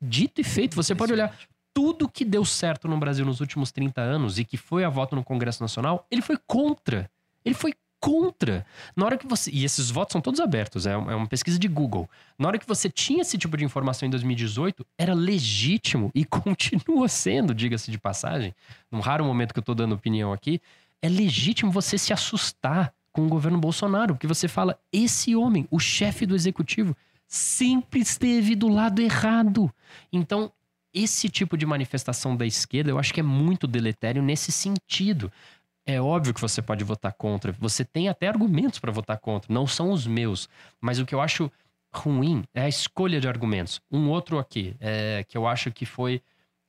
[0.00, 1.36] Dito e feito, você pode olhar
[1.72, 5.14] tudo que deu certo no Brasil nos últimos 30 anos e que foi a voto
[5.14, 7.10] no Congresso Nacional, ele foi contra.
[7.44, 8.64] Ele foi contra.
[8.96, 9.50] Na hora que você.
[9.50, 12.08] E esses votos são todos abertos, é uma é uma pesquisa de Google.
[12.38, 17.08] Na hora que você tinha esse tipo de informação em 2018, era legítimo e continua
[17.08, 18.54] sendo, diga-se de passagem,
[18.90, 20.60] num raro momento que eu tô dando opinião aqui,
[21.02, 25.78] é legítimo você se assustar com o governo Bolsonaro, porque você fala: esse homem, o
[25.78, 29.72] chefe do executivo, sempre esteve do lado errado.
[30.12, 30.50] Então,
[30.92, 35.32] esse tipo de manifestação da esquerda eu acho que é muito deletério nesse sentido.
[35.86, 39.66] É óbvio que você pode votar contra, você tem até argumentos para votar contra, não
[39.66, 40.48] são os meus,
[40.80, 41.50] mas o que eu acho
[41.92, 43.80] ruim é a escolha de argumentos.
[43.90, 46.22] Um outro aqui, é, que eu acho que foi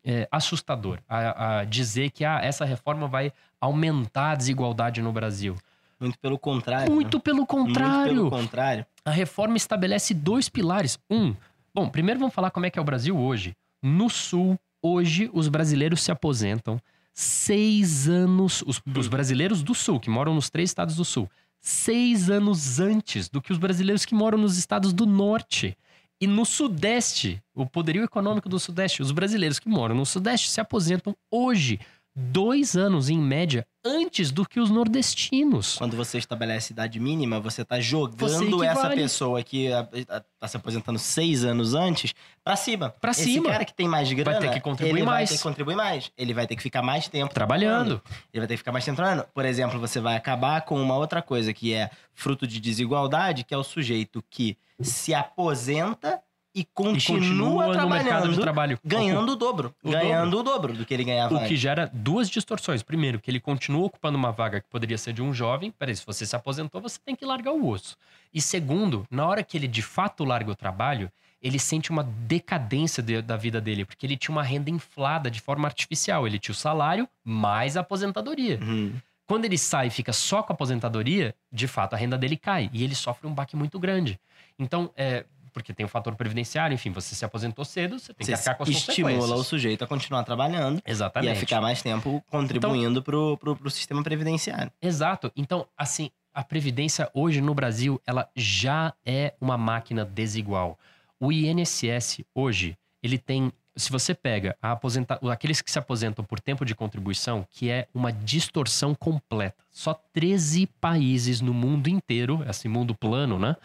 [0.04, 5.56] é, assustador, a, a dizer que ah, essa reforma vai aumentar a desigualdade no Brasil.
[6.00, 6.92] Muito pelo contrário.
[6.92, 7.22] Muito né?
[7.24, 8.16] pelo contrário.
[8.16, 8.86] Muito pelo contrário.
[9.06, 10.98] A reforma estabelece dois pilares.
[11.10, 11.36] Um,
[11.74, 13.56] bom, primeiro vamos falar como é que é o Brasil hoje.
[13.82, 16.80] No Sul, hoje, os brasileiros se aposentam
[17.14, 18.64] seis anos.
[18.66, 23.30] Os, os brasileiros do Sul, que moram nos três estados do Sul, seis anos antes
[23.30, 25.78] do que os brasileiros que moram nos estados do Norte.
[26.20, 30.62] E no Sudeste, o poderio econômico do Sudeste, os brasileiros que moram no Sudeste se
[30.62, 31.80] aposentam hoje,
[32.16, 35.76] dois anos em média, antes do que os nordestinos.
[35.78, 38.96] Quando você estabelece idade mínima, você tá Você jogando essa equivale.
[39.02, 42.90] pessoa que a- a- tá se aposentando seis anos antes pra cima.
[42.90, 43.50] Pra Esse cima.
[43.50, 45.30] cara que tem mais grana, ter que contribuir ele mais.
[45.30, 46.12] vai ter que contribuir mais.
[46.18, 48.02] Ele vai ter que ficar mais tempo Trabalhando.
[48.34, 49.26] Ele vai ter que ficar mais tempo trabalhando.
[49.34, 53.54] Por exemplo, você vai acabar com uma outra coisa que é fruto de desigualdade, que
[53.54, 56.20] é o sujeito que se aposenta
[56.54, 58.80] e E continua, continua no mercado de trabalhando, trabalho.
[58.84, 59.74] ganhando o dobro.
[59.84, 62.84] o ganhando o dobro do que ele ganhava O que gera duas distorções.
[62.84, 65.72] Primeiro, que ele continua ocupando uma vaga que poderia ser de um jovem.
[65.72, 67.96] Peraí, se você se aposentou, você tem que largar o osso.
[68.34, 71.12] E segundo, na hora que ele de fato larga o trabalho,
[71.42, 75.40] ele sente uma decadência de- da vida dele, porque ele tinha uma renda inflada de
[75.40, 76.28] forma artificial.
[76.28, 78.60] Ele tinha o salário mais a aposentadoria.
[78.62, 78.94] Uhum.
[79.26, 82.70] Quando ele sai e fica só com a aposentadoria, de fato a renda dele cai
[82.74, 84.20] e ele sofre um baque muito grande.
[84.60, 88.32] Então, é, porque tem o fator previdenciário, enfim, você se aposentou cedo, você tem Você
[88.32, 91.30] que arcar com as estimula o sujeito a continuar trabalhando Exatamente.
[91.30, 94.72] e a ficar mais tempo contribuindo pro, pro, pro sistema previdenciário.
[94.82, 95.32] Exato.
[95.36, 100.78] Então, assim, a previdência hoje no Brasil, ela já é uma máquina desigual.
[101.20, 106.40] O INSS hoje, ele tem, se você pega a aposenta, aqueles que se aposentam por
[106.40, 109.64] tempo de contribuição, que é uma distorção completa.
[109.72, 113.56] Só 13 países no mundo inteiro, esse mundo plano, né?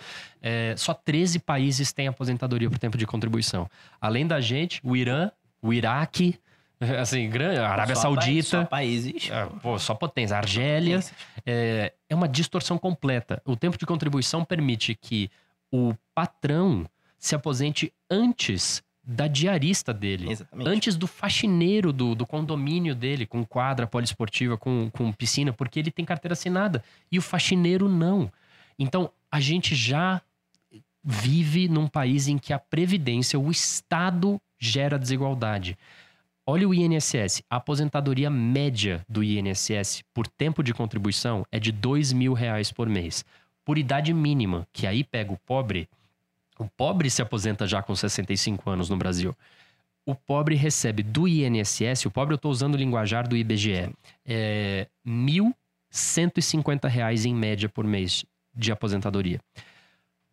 [0.40, 3.68] É, só 13 países têm aposentadoria por tempo de contribuição.
[4.00, 6.38] Além da gente, o Irã, o Iraque,
[7.00, 9.28] assim, gran- a Arábia Só pa- Só Saudita, países.
[9.30, 11.00] é, pô, só potência, Argélia,
[11.44, 13.42] é, é uma distorção completa.
[13.44, 15.30] O tempo de contribuição permite que
[15.72, 16.86] o patrão
[17.18, 20.32] se aposente antes da diarista dele.
[20.32, 20.68] Exatamente.
[20.68, 25.92] Antes do faxineiro do, do condomínio dele, com quadra poliesportiva, com, com piscina, porque ele
[25.92, 26.82] tem carteira assinada.
[27.10, 28.30] E o faxineiro não.
[28.76, 30.20] Então, a gente já
[31.04, 35.78] vive num país em que a previdência, o Estado gera desigualdade.
[36.44, 37.42] Olha o INSS.
[37.48, 41.72] A aposentadoria média do INSS por tempo de contribuição é de
[42.12, 43.24] mil reais por mês.
[43.64, 45.88] Por idade mínima, que aí pega o pobre,
[46.58, 49.36] o pobre se aposenta já com 65 anos no Brasil.
[50.04, 53.90] O pobre recebe do INSS, o pobre eu estou usando o linguajar do IBGE,
[54.24, 59.40] é 1.150 reais em média por mês de aposentadoria.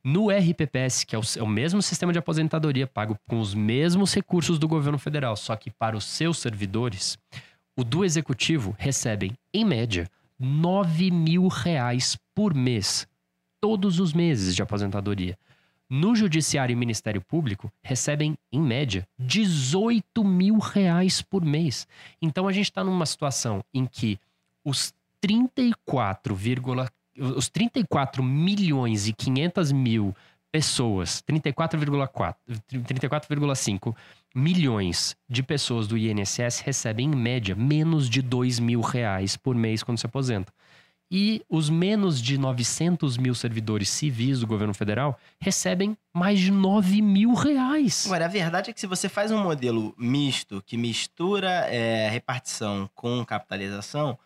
[0.03, 4.13] No RPPS, que é o, é o mesmo sistema de aposentadoria, pago com os mesmos
[4.13, 7.17] recursos do governo federal, só que para os seus servidores,
[7.75, 10.07] o do executivo recebem, em média,
[10.37, 13.07] 9 mil reais por mês,
[13.61, 15.37] todos os meses de aposentadoria.
[15.89, 21.87] No Judiciário e Ministério Público, recebem, em média, 18 mil reais por mês.
[22.21, 24.19] Então a gente está numa situação em que
[24.63, 26.37] os 34,
[27.37, 30.15] os 34 milhões e 500 mil
[30.51, 32.35] pessoas, 34,4,
[32.71, 33.95] 34,5
[34.35, 39.81] milhões de pessoas do INSS recebem, em média, menos de 2 mil reais por mês
[39.81, 40.53] quando se aposenta.
[41.15, 47.03] E os menos de 900 mil servidores civis do governo federal recebem mais de 9
[47.03, 48.07] mil reais.
[48.07, 52.89] Agora, a verdade é que se você faz um modelo misto, que mistura é, repartição
[52.95, 54.17] com capitalização,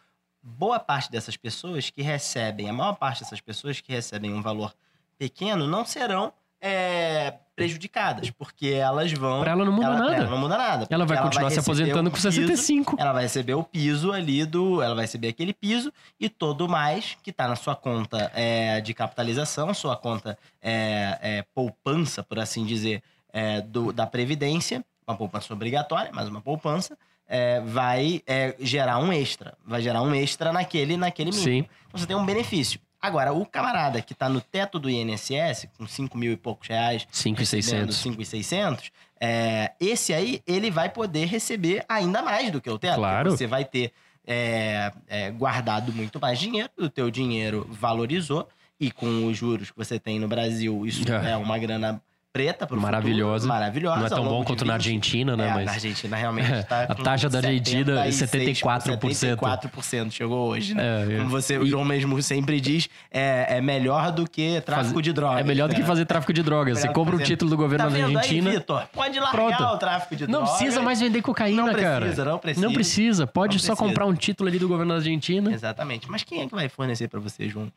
[0.41, 4.73] boa parte dessas pessoas que recebem, a maior parte dessas pessoas que recebem um valor
[5.17, 9.41] pequeno não serão é, prejudicadas, porque elas vão.
[9.41, 10.15] Pra ela não muda ela, nada.
[10.15, 10.87] Ela não muda nada.
[10.91, 12.95] Ela vai continuar se receber aposentando com piso, 65.
[12.99, 14.79] Ela vai receber o piso ali do.
[14.79, 18.93] Ela vai receber aquele piso e todo mais que tá na sua conta é, de
[18.93, 23.01] capitalização, sua conta é, é, poupança, por assim dizer,
[23.33, 26.95] é, do, da Previdência, uma poupança obrigatória, mas uma poupança,
[27.27, 29.57] é, vai é, gerar um extra.
[29.65, 31.43] Vai gerar um extra naquele, naquele mínimo.
[31.43, 31.69] Sim.
[31.87, 32.79] Então você tem um benefício.
[33.01, 37.07] Agora, o camarada que tá no teto do INSS, com 5 mil e poucos reais,
[37.11, 37.95] 5,600.
[37.95, 42.95] 5,600, é, esse aí, ele vai poder receber ainda mais do que o teto.
[42.95, 43.31] Claro.
[43.31, 43.93] Você vai ter
[44.25, 48.47] é, é, guardado muito mais dinheiro, o teu dinheiro valorizou,
[48.79, 52.01] e com os juros que você tem no Brasil, isso é uma grana
[52.37, 53.43] preta pro Maravilhosa.
[53.45, 53.47] futuro.
[53.59, 53.97] Maravilhosa.
[53.99, 55.47] Não é tão bom quanto na 20, Argentina, né?
[55.49, 59.37] é, Mas na Argentina realmente tá A taxa da Argentina é 76, 74%.
[59.37, 60.83] 74% chegou hoje, né?
[61.09, 61.17] É, é.
[61.17, 65.01] Como você, o E- João mesmo sempre diz, é, é melhor do que tráfico Fazer-
[65.01, 65.39] de drogas.
[65.39, 65.87] É melhor do que né?
[65.87, 66.79] fazer tráfico de drogas.
[66.79, 68.49] Você compra o fazer- título do governo Tá da Argentina.
[68.51, 68.87] aí, Vitor?
[68.93, 69.63] Pode largar Pronto.
[69.73, 70.57] o tráfico de Não drogas.
[70.57, 72.01] precisa mais vender cocaína, Não cara.
[72.01, 72.65] precisa, não precisa.
[72.67, 73.27] Não precisa.
[73.27, 73.87] Pode Não só precisa.
[73.89, 75.51] comprar um título ali do governo da Argentina.
[75.51, 76.09] Exatamente.
[76.09, 77.71] Mas quem é que vai fornecer pra você, João?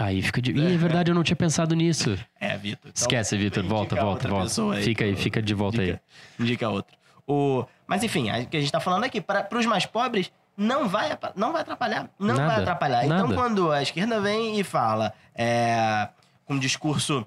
[0.00, 0.52] Aí fica de.
[0.52, 2.18] Ih, é verdade, eu não tinha pensado nisso.
[2.40, 2.90] É, Vitor.
[2.90, 3.62] Então, Esquece, Vitor.
[3.62, 4.74] indica Volta, volta, volta.
[4.74, 5.88] aí Fica aí, fica de volta aí.
[5.90, 6.02] indica,
[6.38, 6.96] Indica outro.
[7.26, 7.66] O...
[7.86, 11.10] Mas enfim, o que a gente tá falando aqui, para os mais pobres, não vai,
[11.36, 12.08] não vai atrapalhar.
[12.18, 13.04] Não Nada, vai atrapalhar.
[13.04, 13.34] Então, nada.
[13.34, 16.08] quando a esquerda vem e fala é,
[16.46, 17.26] com um discurso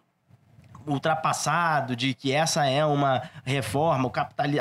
[0.88, 4.11] ultrapassado de que essa é uma reforma,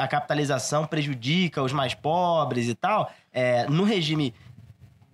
[0.00, 4.34] a capitalização prejudica os mais pobres e tal, é, no regime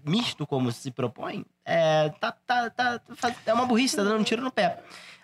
[0.09, 3.01] misto como se propõe, é, tá, tá, tá,
[3.47, 4.79] é uma burrice, tá dando um tiro no pé.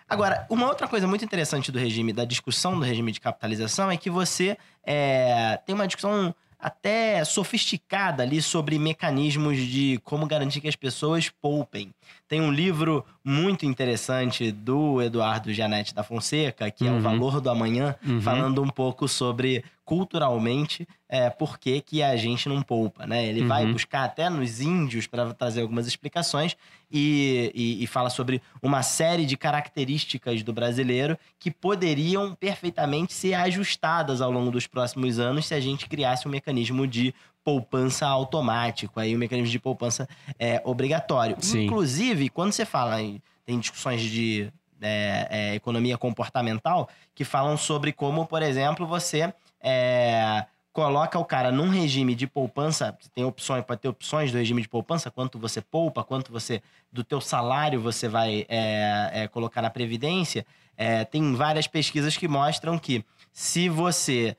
[0.07, 3.97] Agora, uma outra coisa muito interessante do regime, da discussão do regime de capitalização, é
[3.97, 4.55] que você
[4.85, 11.29] é, tem uma discussão até sofisticada ali sobre mecanismos de como garantir que as pessoas
[11.29, 11.93] poupem.
[12.27, 16.97] Tem um livro muito interessante do Eduardo Gianetti da Fonseca, que é Uhum.
[16.97, 18.19] O Valor do Amanhã, Uhum.
[18.21, 23.23] falando um pouco sobre culturalmente é, por que, que a gente não poupa, né?
[23.25, 23.73] Ele vai Uhum.
[23.73, 26.57] buscar até nos índios para trazer algumas explicações
[26.91, 33.35] e, e- e fala sobre uma série de características do brasileiro que poderiam perfeitamente ser
[33.35, 37.13] ajustadas ao longo dos próximos anos se a gente criasse um mecanismo de
[37.45, 41.37] poupança automático, aí um mecanismo de poupança é, obrigatório.
[41.39, 41.65] Sim.
[41.65, 47.93] Inclusive, quando você fala em tem discussões de é, é, economia comportamental que falam sobre
[47.93, 49.31] como, por exemplo, você
[49.61, 54.63] é, coloca o cara num regime de poupança, tem opções, pode ter opções do regime
[54.63, 59.61] de poupança, quanto você poupa, quanto você do teu salário você vai é, é, colocar
[59.61, 60.43] na previdência.
[60.75, 64.35] É, tem várias pesquisas que mostram que se você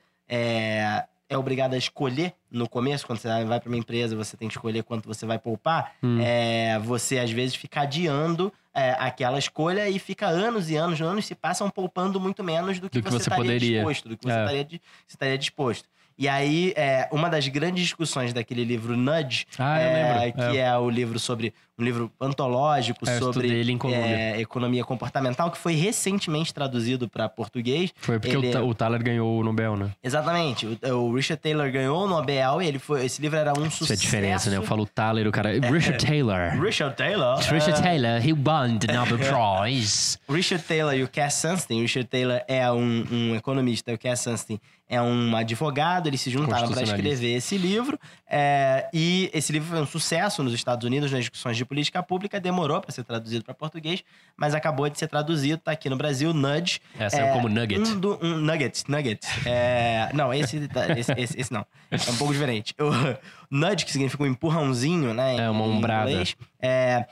[1.29, 4.53] é, obrigado a escolher no começo, quando você vai para uma empresa, você tem que
[4.55, 6.19] escolher quanto você vai poupar, Hum.
[6.21, 11.25] é, você às vezes fica adiando é, aquela escolha e fica anos e anos, anos
[11.25, 13.77] se passam poupando muito menos do que, Do que você, você estaria poderia.
[13.79, 14.39] disposto, do que você É.
[14.41, 15.89] estaria, você estaria disposto.
[16.17, 20.51] E aí, é, uma das grandes discussões daquele livro Nudge, Ah, é, lembro.
[20.51, 20.61] que É.
[20.61, 20.77] é.
[20.77, 23.61] o livro sobre um livro antológico É, sobre
[23.93, 27.91] é, economia comportamental, que foi recentemente traduzido para português.
[27.99, 29.91] Foi porque ele- o, o Tyler ganhou o Nobel, né?
[30.03, 30.65] Exatamente.
[30.65, 33.77] O, o Richard Taylor ganhou o Nobel e ele foi, esse livro era um Isso
[33.85, 33.93] sucesso.
[33.93, 34.57] é a diferença, né?
[34.57, 35.51] Eu falo Tyler, o cara.
[35.51, 36.59] Richard Taylor.
[36.59, 37.37] Richard Taylor.
[37.37, 39.19] Richard é, Taylor, he won the Nobel
[39.67, 40.17] Prize.
[40.27, 41.81] Richard Taylor e o Cass Sunstein.
[41.81, 44.59] Richard Taylor é um, um economista o Cass Sunstein
[44.89, 46.07] é um advogado.
[46.07, 47.99] Eles se juntaram para escrever esse livro.
[48.29, 52.39] é, e esse livro foi um sucesso nos Estados Unidos nas discussões de política pública.
[52.39, 54.03] Demorou para ser traduzido para português,
[54.35, 55.57] mas acabou de ser traduzido.
[55.61, 56.79] Tá aqui no Brasil, Nudge.
[56.99, 57.79] É, saiu como Nugget.
[57.79, 59.25] Um, do, um nugget, nugget.
[59.45, 61.65] É, não, esse, tá- esse, esse, esse não.
[61.91, 62.75] É um pouco diferente.
[63.49, 65.37] O nudge, que significa um empurrãozinho, né?
[65.37, 66.11] É, uma em ombrada.
[66.11, 67.05] inglês, é,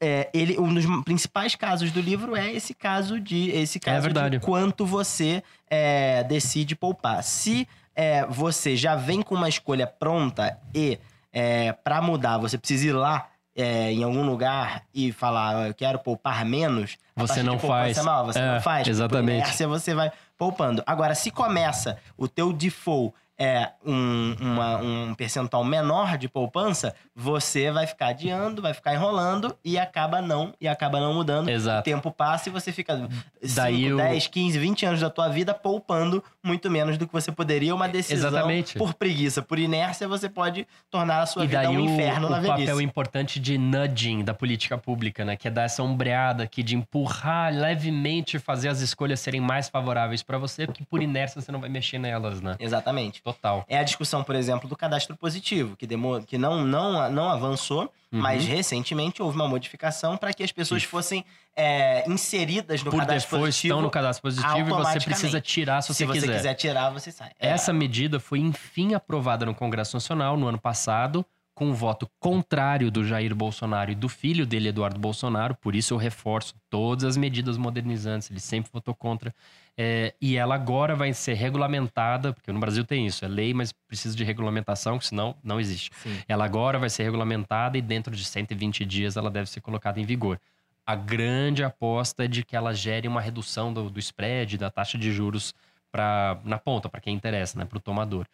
[0.00, 4.28] é, ele, um dos principais casos do livro é esse caso de esse caso É
[4.30, 7.22] de quanto você é, decide poupar.
[7.24, 10.98] Se é, você já vem com uma escolha pronta e
[11.32, 15.74] é, para mudar você precisa ir lá é, em algum lugar e falar "Ah, eu
[15.74, 17.96] quero poupar menos, Você não faz.
[17.98, 18.86] é maior, você É, não faz.
[18.88, 19.36] Exatamente.
[19.38, 20.82] inércia, você vai poupando.
[20.86, 27.70] Agora, se começa o teu default é um, uma- um percentual menor de poupança, você
[27.70, 31.48] vai ficar adiando, vai ficar enrolando e acaba não, e acaba não mudando.
[31.48, 31.80] Exato.
[31.80, 35.28] O tempo passa e você fica 5, Daí o- 10, 15, 20 anos da tua
[35.28, 37.74] vida poupando muito menos do que você poderia.
[37.74, 38.78] Uma decisão Exatamente.
[38.78, 42.30] por preguiça, por inércia, você pode tornar a sua E vida um o, inferno o
[42.30, 42.62] na velhice.
[42.66, 45.36] papel importante de nudging da política pública, né?
[45.36, 50.22] Que é dar essa ombreada aqui, de empurrar levemente, fazer as escolhas serem mais favoráveis
[50.22, 52.54] pra você, porque por inércia você não vai mexer nelas, né?
[52.60, 53.20] Exatamente.
[53.24, 53.64] Total.
[53.66, 57.90] É a discussão, por exemplo, do cadastro positivo, que, demo, que não, não, não avançou,
[58.12, 58.20] Uhum.
[58.20, 61.24] mas recentemente houve uma modificação para que as pessoas fossem
[61.56, 63.72] é, inseridas no Por cadastro default positivo.
[63.74, 66.36] estão no cadastro positivo e você precisa tirar se você, se você quiser.
[66.36, 67.32] quiser tirar, você sai.
[67.40, 72.08] É, Essa medida foi enfim aprovada no Congresso Nacional no ano passado, com o voto
[72.20, 75.56] contrário do Jair Bolsonaro e do filho dele, Eduardo Bolsonaro.
[75.56, 79.34] Por isso eu reforço todas as medidas modernizantes, ele sempre votou contra.
[79.76, 83.72] É, e ela agora vai ser regulamentada, porque no Brasil tem isso, é lei, mas
[83.72, 85.90] precisa de regulamentação, que senão não existe.
[86.02, 86.16] Sim.
[86.28, 90.04] Ela agora vai ser regulamentada e dentro de 120 dias ela deve ser colocada em
[90.04, 90.40] vigor.
[90.86, 94.96] A grande aposta é de que ela gere uma redução do, do spread, da taxa
[94.96, 95.52] de juros
[95.90, 98.26] pra, na ponta, para quem interessa, né, para o tomador.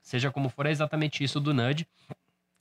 [0.00, 1.86] Seja como for, é exatamente isso do NUD.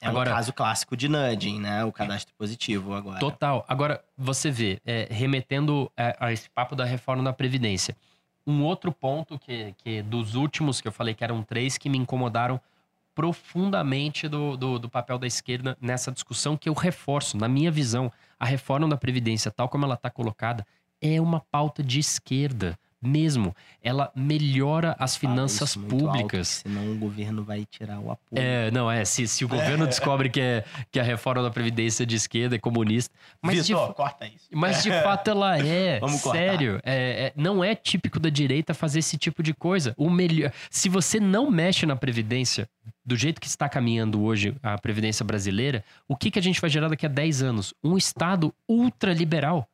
[0.02, 1.86] É Agora- um caso clássico de nudging, né?
[1.86, 3.20] O cadastro positivo agora.
[3.20, 3.64] Total.
[3.68, 7.96] Agora, você vê, é, remetendo é, a esse papo da reforma da Previdência,
[8.46, 11.98] um outro ponto que, que dos últimos que eu falei que eram três que me
[11.98, 12.60] incomodaram
[13.16, 18.12] profundamente do, do, do papel da esquerda nessa discussão, que eu reforço, na minha visão,
[18.38, 20.68] a reforma da Previdência, tal como ela está colocada,
[21.02, 23.56] é uma pauta de esquerda mesmo.
[23.84, 26.62] Ela melhora as finanças isso muito alto, públicas.
[26.64, 28.42] que senão o governo vai tirar o apoio.
[28.42, 29.06] É, não, é.
[29.06, 32.56] Se, se o governo descobre que, é, que a reforma da Previdência é de esquerda,
[32.56, 33.14] é comunista.
[33.42, 34.48] Mas, de, Vitor, fa- corta isso.
[34.52, 36.00] mas de fato ela é.
[36.00, 36.80] Vamos sério.
[36.84, 39.94] É, é- não é típico da direita fazer esse tipo de coisa.
[39.98, 40.52] O melhor.
[40.70, 42.68] Se você não mexe na Previdência,
[43.06, 46.70] do jeito que está caminhando hoje a Previdência brasileira, o que, que a gente vai
[46.70, 47.74] gerar daqui a 10 anos?
[47.84, 49.68] Um Estado ultraliberal.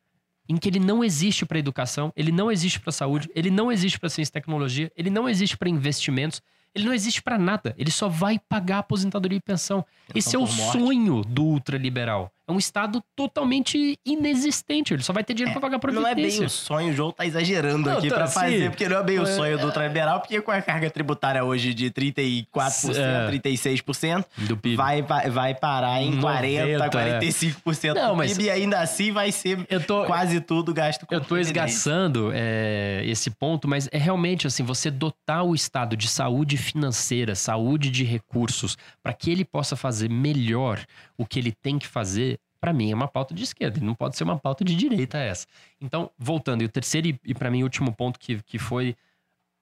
[0.51, 3.97] Em que ele não existe para educação, ele não existe para saúde, ele não existe
[3.97, 6.41] para ciência e tecnologia, ele não existe para investimentos,
[6.75, 7.73] ele não existe para nada.
[7.77, 9.85] Ele só vai pagar aposentadoria e pensão.
[10.13, 10.77] Esse é o morte.
[10.77, 12.33] sonho do ultraliberal.
[12.51, 14.93] É um Estado totalmente inexistente.
[14.93, 16.39] Ele só vai ter dinheiro para pagar Não é previdência.
[16.39, 18.69] bem o sonho, o João tá exagerando Não, aqui tá, pra fazer, sim.
[18.69, 19.35] porque não é bem o É.
[19.35, 23.27] sonho do ultraliberal, porque com a carga tributária hoje de 34%, É.
[23.27, 24.75] 36%, do PIB.
[24.75, 26.89] vai, vai, parar em 40%, 90, é.
[26.89, 31.15] 45% Não, do mas- PIB, e ainda assim vai ser tô, quase tudo gasto com
[31.15, 31.61] eu tô previdência.
[31.61, 37.33] esgaçando é, esse ponto, mas é realmente assim, você dotar o Estado de saúde financeira,
[37.35, 40.79] saúde de recursos, para que ele possa fazer melhor
[41.17, 43.95] o que ele tem que fazer, para mim é uma pauta de esquerda, e não
[43.95, 45.47] pode ser uma pauta de direita essa.
[45.81, 48.95] Então, voltando, e o terceiro e, e para mim o último ponto que, que foi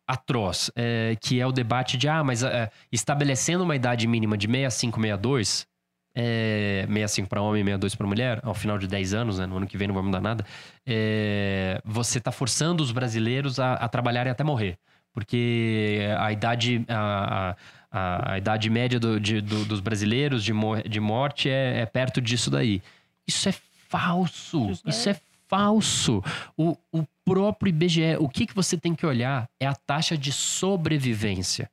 [0.06, 4.48] atroz, é, que é o debate de, ah, mas é, estabelecendo uma idade mínima de
[4.48, 5.68] 65, 62,
[6.14, 9.58] é, 65 para homem e 62 para mulher, ao final de 10 anos, né, no
[9.58, 10.46] ano que vem não vai mudar nada,
[10.86, 14.78] é, você está forçando os brasileiros a, a trabalharem até morrer.
[15.14, 17.56] Porque a idade, a, a,
[17.92, 22.22] a idade média do- de- do- dos brasileiros de, mor- de morte é, é perto
[22.22, 22.82] disso daí.
[23.28, 23.54] Isso é
[23.88, 24.70] falso.
[24.72, 26.24] Isso Isso, é falso.
[26.56, 30.32] O, o próprio IBGE, o que, que você tem que olhar é a taxa de
[30.32, 31.70] sobrevivência.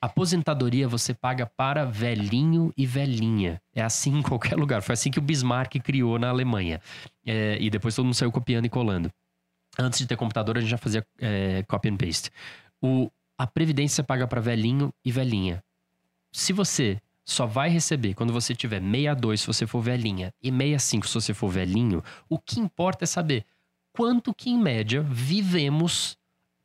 [0.00, 3.60] Aposentadoria você paga para velhinho e velhinha.
[3.74, 4.82] É assim em qualquer lugar.
[4.82, 6.80] Foi assim que o Bismarck criou na Alemanha.
[7.26, 9.10] É, e depois todo mundo saiu copiando e colando.
[9.78, 12.30] Antes de ter computador, a gente já fazia é, copy and paste.
[12.80, 15.62] O, a previdência paga para velhinho e velhinha.
[16.32, 21.08] Se você só vai receber quando você tiver 62 se você for velhinha e 65
[21.08, 23.44] se você for velhinho, o que importa é saber
[23.92, 26.16] quanto que em média vivemos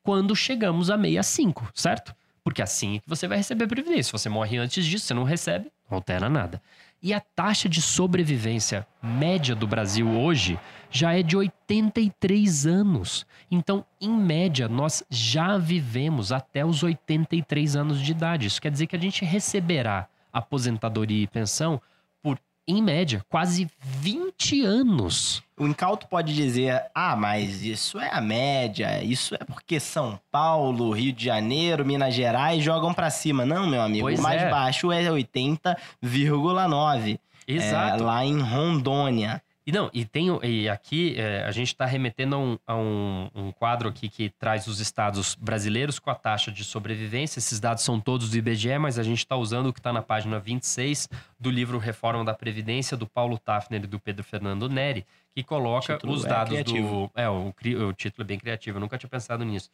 [0.04, 2.16] quando chegamos a 65, certo?
[2.44, 4.04] Porque assim é que você vai receber a previdência.
[4.04, 6.62] Se você morre antes disso, você não recebe, não altera nada.
[7.04, 10.60] E a taxa de sobrevivência média do Brasil hoje
[10.92, 13.26] já é de 83 anos.
[13.50, 18.46] Então, em média, nós já vivemos até os 83 anos de idade.
[18.46, 21.82] Isso quer dizer que a gente receberá aposentadoria e pensão
[22.68, 25.44] em média, quase 20 anos.
[25.58, 30.92] O incauto pode dizer, ah, mas isso é a média, isso é porque São Paulo,
[30.92, 33.46] Rio de Janeiro, Minas Gerais jogam pra cima.
[33.46, 34.50] Não, meu amigo, Pois o mais é.
[34.50, 37.20] baixo é 80,9.
[37.48, 38.02] Exato.
[38.02, 39.42] É, lá em Rondônia.
[39.66, 43.30] E não, e tem e aqui é, a gente está remetendo a, um, a um-
[43.36, 47.38] um quadro aqui que traz os estados brasileiros com a taxa de sobrevivência.
[47.38, 50.02] Esses dados são todos do IBGE, mas a gente está usando o que está na
[50.02, 51.08] página 26
[51.40, 55.06] do livro Reforma da Previdência, do Paulo Tafner e do Pedro Fernando Neri,
[55.36, 57.12] que coloca os é dados criativo.
[57.14, 57.20] do.
[57.22, 57.54] É, o,
[57.88, 59.70] o título é bem criativo, eu nunca tinha pensado nisso.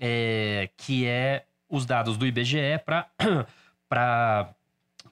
[0.00, 3.06] É, que é os dados do IBGE para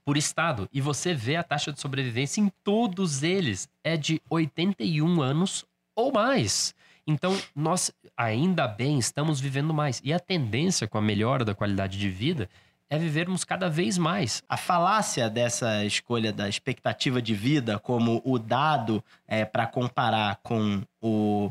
[0.07, 0.69] por estado.
[0.73, 5.65] E você vê a taxa de sobrevivência em todos eles é de 81 anos
[5.97, 6.73] ou mais.
[7.05, 10.01] Então, nós ainda bem estamos vivendo mais.
[10.05, 12.49] E a tendência com a melhora da qualidade de vida
[12.89, 14.45] é vivermos cada vez mais.
[14.49, 20.83] A falácia dessa escolha da expectativa de vida como o dado é, para comparar com
[21.03, 21.51] o,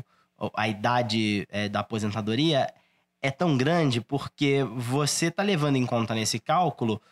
[0.54, 2.72] a idade é, da aposentadoria
[3.20, 7.02] é tão grande porque você está levando em conta nesse cálculo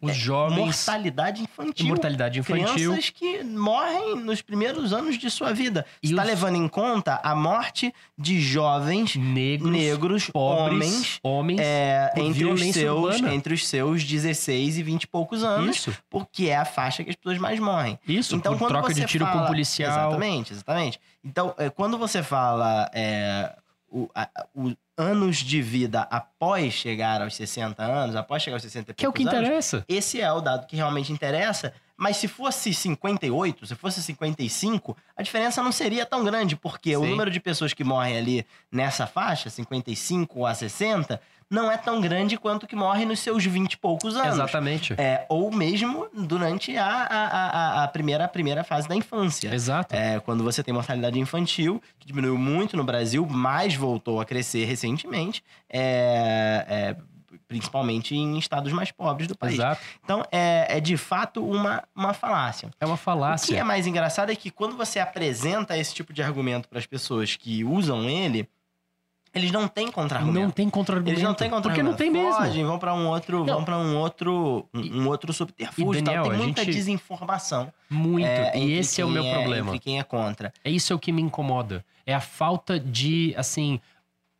[0.00, 0.56] Os jovens.
[0.58, 1.86] mortalidade infantil.
[1.86, 2.66] Mortalidade infantil.
[2.92, 5.84] Crianças que morrem nos primeiros anos de sua vida.
[6.02, 11.60] Está os- levando em conta a morte de jovens Negros, negros, pobres, homens, homens.
[11.60, 13.34] é, entre, os seus, urbana.
[13.34, 17.10] entre os seus 16 e 20 e poucos anos, Isso, porque é a faixa que
[17.10, 17.98] as pessoas mais morrem.
[18.08, 18.34] isso.
[18.36, 20.08] Então, por quando troca de tiro com fala- policial.
[20.10, 21.00] Exatamente, exatamente.
[21.22, 23.54] Então, é, quando você fala é,
[23.90, 28.90] o, a- o anos de vida após chegar aos 60 anos, após chegar aos 60
[28.90, 29.84] e Que é o que anos, interessa.
[29.88, 31.72] esse é o dado que realmente interessa.
[31.96, 37.02] Mas se fosse 58, se fosse 55, a diferença não seria tão grande, porque o
[37.02, 37.10] Sim.
[37.10, 41.20] número de pessoas que morrem ali nessa faixa, 55 a 60,
[41.50, 44.34] não é tão grande quanto que morre nos seus 20 e poucos anos.
[44.34, 44.94] Exatamente.
[44.96, 47.26] É, ou mesmo durante a, a,
[47.80, 49.52] a, a primeira, a primeira fase da infância.
[49.52, 49.94] Exato.
[49.94, 54.64] É, quando você tem mortalidade infantil, que diminuiu muito no Brasil, mas voltou a crescer
[54.64, 56.96] recentemente, é, é,
[57.48, 59.54] principalmente em estados mais pobres do país.
[59.54, 59.80] Exato.
[60.04, 62.70] Então, é, é de fato uma, uma falácia.
[62.78, 63.56] É uma O que falácia.
[63.56, 67.34] é mais engraçado é que quando você apresenta esse tipo de argumento para as pessoas
[67.34, 68.48] que usam ele,
[69.34, 70.40] eles não têm contra-argumento.
[70.44, 71.14] Não tem contra-argumento.
[71.18, 72.32] Eles não têm contra Porque não tem mesmo.
[72.34, 73.54] Fogem, vão para um outro, Não.
[73.54, 76.02] vão para um outro, um, um outro subterfúgio.
[76.02, 76.14] tal.
[76.14, 77.72] Daniel, Tem muita gente- desinformação.
[77.88, 78.26] Muito.
[78.26, 79.68] é, e esse é o meu problema.
[79.68, 80.52] Entre quem é contra.
[80.64, 81.84] É isso é o que me incomoda.
[82.06, 83.80] É a falta de, assim.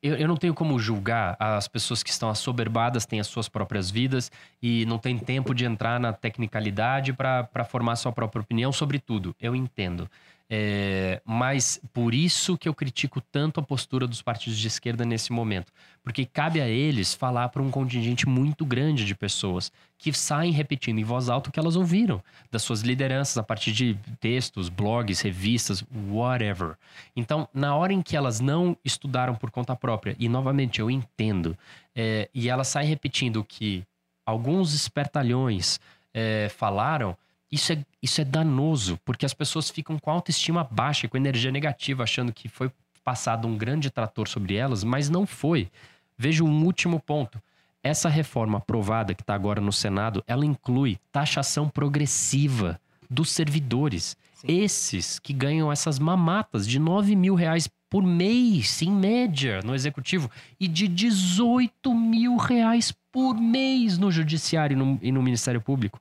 [0.03, 3.91] Eu, eu não tenho como julgar as pessoas que estão assoberbadas, têm as suas próprias
[3.91, 4.33] vidas
[4.63, 9.37] e não tem tempo de entrar na tecnicalidade para formar sua própria opinião sobre tudo.
[9.39, 10.11] Eu entendo.
[10.53, 15.33] É, mas por isso que eu critico tanto a postura dos partidos de esquerda nesse
[15.33, 15.73] momento.
[16.03, 20.99] Porque cabe a eles falar para um contingente muito grande de pessoas que saem repetindo
[20.99, 22.21] em voz alta o que elas ouviram
[22.51, 26.75] das suas lideranças a partir de textos, blogs, revistas, whatever.
[27.15, 31.57] Então, na hora em que elas não estudaram por conta própria, e novamente eu entendo,
[31.95, 33.85] é, e elas saem repetindo o que
[34.27, 35.79] alguns espertalhões
[36.13, 37.17] é, falaram,
[37.51, 42.05] isso é, isso é danoso, porque as pessoas ficam com autoestima baixa, com energia negativa,
[42.05, 42.71] achando que foi
[43.05, 45.71] passado um grande trator sobre elas, mas não foi.
[46.17, 47.41] Veja um último ponto.
[47.83, 52.79] Essa reforma aprovada que está agora no Senado, ela inclui taxação progressiva
[53.09, 54.17] dos servidores.
[54.35, 54.47] Sim.
[54.63, 60.31] Esses que ganham essas mamatas de 9 mil reais por mês, em média, no executivo,
[60.61, 66.01] e de 18 mil reais por mês no judiciário e no, e no Ministério Público.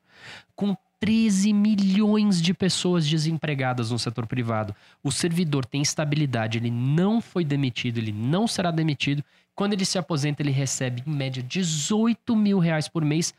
[0.56, 4.76] Com 13 milhões de pessoas desempregadas no setor privado.
[5.04, 9.24] O servidor tem estabilidade, ele não foi demitido, ele não será demitido.
[9.56, 13.34] Quando ele se aposenta, ele recebe, em média, 18 mil reais por mês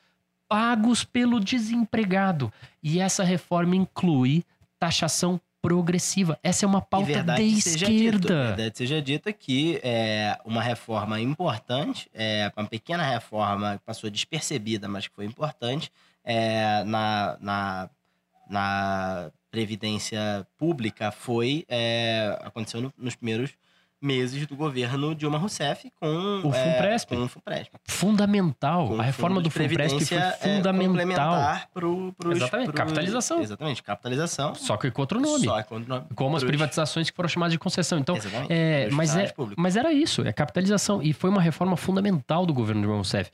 [0.49, 2.53] pagos pelo desempregado.
[2.83, 4.43] E essa reforma inclui
[4.79, 6.39] taxação progressiva.
[6.43, 8.47] Essa é uma E pauta verdade de seja dito, esquerda.
[8.57, 14.89] verdade seja dita que é uma reforma importante, é uma pequena reforma que passou despercebida,
[14.89, 15.91] mas que foi importante
[16.25, 17.91] é, na, na,
[18.49, 23.51] na previdência pública foi é, aconteceu no- nos primeiros
[24.01, 27.09] meses do governo Dilma Rousseff com O é, Funpresp.
[27.09, 27.73] com o Funpresp.
[27.87, 28.89] Fundamental.
[28.89, 30.89] Com a reforma do Funpresp foi é, fundamental.
[30.89, 33.41] complementar pro, pros, Exatamente, pros- capitalização.
[33.43, 34.55] Exatamente, capitalização.
[34.55, 35.45] Só que com outro nome.
[35.45, 36.07] Só com outro nome.
[36.15, 37.99] Como as Pros- privatizações que foram chamadas de concessão.
[37.99, 39.63] Então, Exatamente, é, mas, é, públicos.
[39.63, 41.03] mas era isso, é capitalização.
[41.03, 43.31] E foi uma reforma fundamental do governo Dilma Rousseff.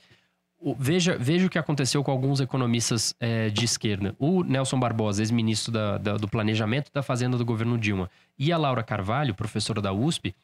[0.59, 4.15] O- veja, veja o que aconteceu com alguns economistas é, de esquerda.
[4.19, 5.71] O Nelson Barbosa, ex-ministro
[6.19, 10.35] do Planejamento da Fazenda do governo Dilma, e a Laura Carvalho, professora da USP,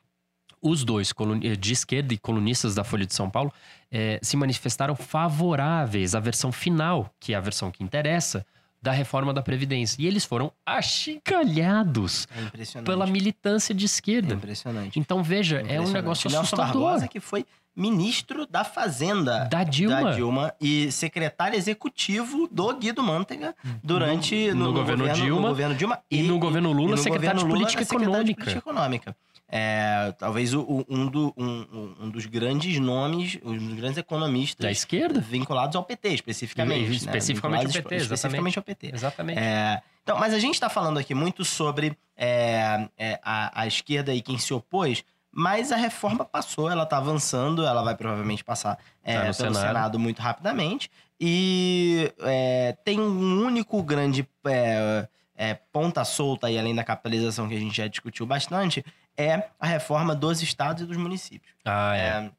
[0.64, 3.52] os dois eh, de esquerda e colunistas da Folha de São Paulo,
[3.92, 8.46] eh, se manifestaram favoráveis à versão final, que é a versão que interessa,
[8.82, 10.02] da reforma da Previdência.
[10.02, 12.28] E eles foram achicalhados
[12.76, 14.34] É pela militância de É esquerda.
[14.36, 15.00] impressionante.
[15.00, 15.94] Então, veja, é um Impressionante.
[15.94, 16.82] negócio Nelson assustador.
[16.84, 17.46] Barbosa, que foi
[17.76, 20.04] ministro da Fazenda Da Dilma.
[20.04, 25.76] da Dilma e secretário executivo do Guido Mantega durante No- no governo Dilma no governo
[25.76, 28.34] Dilma E no governo Lula, e no secretário de governo Lula, Política secretário de.
[28.36, 29.16] Política Econômica.
[29.50, 34.72] É, talvez o- um, do- um- um- dos grandes nomes, um dos grandes economistas Da
[34.72, 35.20] esquerda.
[35.20, 36.90] vinculados ao PT, especificamente.
[36.90, 36.96] né?
[36.96, 38.92] Especificamente ao PT, espe- especificamente ao PT.
[38.94, 39.38] Exatamente.
[39.40, 44.14] É, então, mas a gente está falando aqui muito sobre é, é, a, a esquerda
[44.14, 48.78] e quem se opôs, mas a reforma passou, ela está avançando, ela vai provavelmente passar
[49.04, 49.56] é, Tá pelo Senado.
[49.68, 50.00] Senado.
[50.00, 50.90] muito rapidamente.
[51.20, 57.56] E é, tem um único grande é, é, ponta solta aí, além da capitalização que
[57.56, 58.86] a gente já discutiu bastante,
[59.18, 61.54] é a reforma dos estados e dos municípios.
[61.66, 62.00] Ah, é.
[62.00, 62.32] É,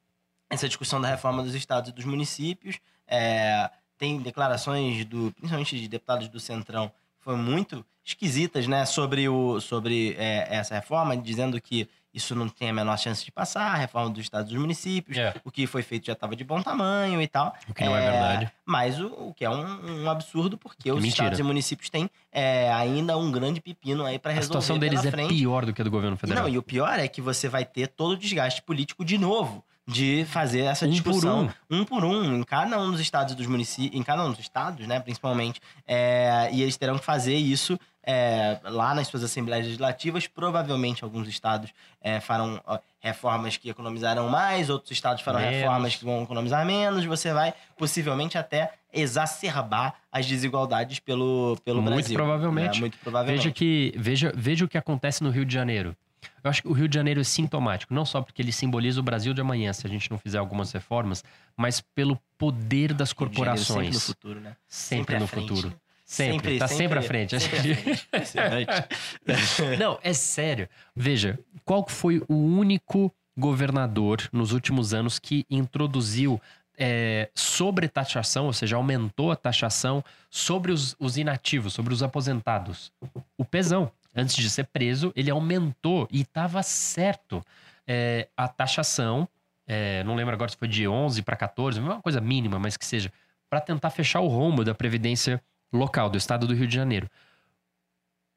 [0.50, 2.78] essa discussão da reforma dos estados e dos municípios.
[3.06, 9.60] é, tem declarações, do, principalmente de deputados do Centrão, foram muito esquisitas, né, sobre, o,
[9.60, 13.74] sobre é, essa reforma, dizendo que isso não tem a menor chance de passar, a
[13.74, 15.34] reforma dos estados e dos municípios, É.
[15.44, 17.54] o que foi feito já estava de bom tamanho e tal.
[17.68, 18.52] O que não é verdade.
[18.64, 21.24] Mas o, o que é um, um absurdo, porque os mentira.
[21.24, 25.04] estados e municípios têm é, ainda um grande pepino aí para A resolver situação deles
[25.04, 25.34] é frente.
[25.34, 26.44] pior do que a do governo federal.
[26.44, 29.64] Não, e o pior é que você vai ter todo o desgaste político de novo
[29.86, 33.36] de fazer essa Um por discussão um por um, em cada um dos estados e
[33.36, 35.60] dos municípios, em cada um dos estados, né, principalmente.
[35.86, 40.26] É, e eles terão que fazer isso é, lá nas suas assembleias legislativas.
[40.26, 42.60] Provavelmente alguns estados é, farão
[43.00, 45.56] reformas que economizarão mais, outros estados farão Menos.
[45.56, 47.04] reformas que vão economizar menos.
[47.04, 52.16] Você vai possivelmente até exacerbar as desigualdades pelo, pelo Muito Brasil.
[52.16, 52.74] provavelmente.
[52.74, 52.80] né?
[52.80, 53.42] Muito provavelmente.
[53.42, 55.96] Veja que veja, veja o que acontece no Rio de Janeiro.
[56.42, 59.02] Eu acho que o Rio de Janeiro é sintomático, não só porque ele simboliza o
[59.02, 61.24] Brasil de amanhã, se a gente não fizer algumas reformas,
[61.56, 63.86] mas pelo poder das corporações.
[63.86, 64.56] Sempre no futuro, né?
[64.68, 65.48] Sempre à no frente.
[65.48, 65.74] futuro.
[66.14, 67.40] Sempre, tá sempre, à frente.
[67.40, 67.72] Sempre
[68.12, 69.76] à frente.
[69.78, 70.68] Não, é sério.
[70.94, 76.40] Veja, qual foi o único governador nos últimos anos que introduziu
[76.78, 82.92] é, sobretaxação, ou seja, aumentou a taxação sobre os, os inativos, sobre os aposentados?
[83.36, 83.90] O Pezão.
[84.16, 87.44] Antes de ser preso, ele aumentou e estava certo.
[87.84, 89.28] É, a taxação,
[89.66, 92.86] é, não lembro agora se foi de 11 para 14, uma coisa mínima, mas que
[92.86, 93.12] seja,
[93.50, 95.42] para tentar fechar o rombo da Previdência
[95.76, 97.08] local, do estado do Rio de Janeiro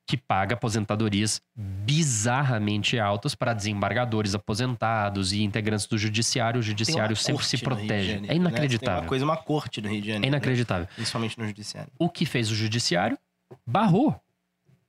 [0.07, 6.61] que paga aposentadorias bizarramente altas para desembargadores aposentados e integrantes do judiciário.
[6.61, 8.13] O judiciário sempre se protege.
[8.13, 8.27] Janeiro, É né?
[8.29, 9.01] Tem inacreditável.
[9.01, 10.25] uma coisa, uma corte no Rio de Janeiro.
[10.25, 10.37] É né?
[10.37, 10.87] inacreditável.
[10.95, 11.91] Principalmente no judiciário.
[11.99, 13.19] O que fez o judiciário?
[13.65, 14.15] Barrou.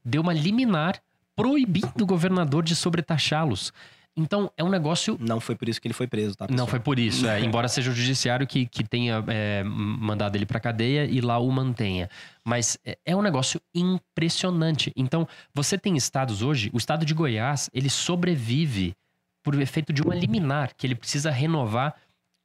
[0.05, 1.03] Deu uma liminar
[1.35, 3.73] proibindo o governador de sobretaxá-los.
[4.19, 6.47] Então, é um negócio Não foi por isso que ele foi preso, tá?
[6.47, 6.67] Não pessoal?
[6.67, 10.59] foi por isso, é, embora seja o judiciário que, que tenha é, mandado ele pra
[10.59, 12.11] cadeia e lá o mantenha.
[12.45, 14.93] Mas é, é um negócio impressionante.
[14.97, 18.97] Então, você tem estados hoje, o estado de Goiás, ele sobrevive
[19.43, 21.95] por efeito de uma liminar, que ele precisa renovar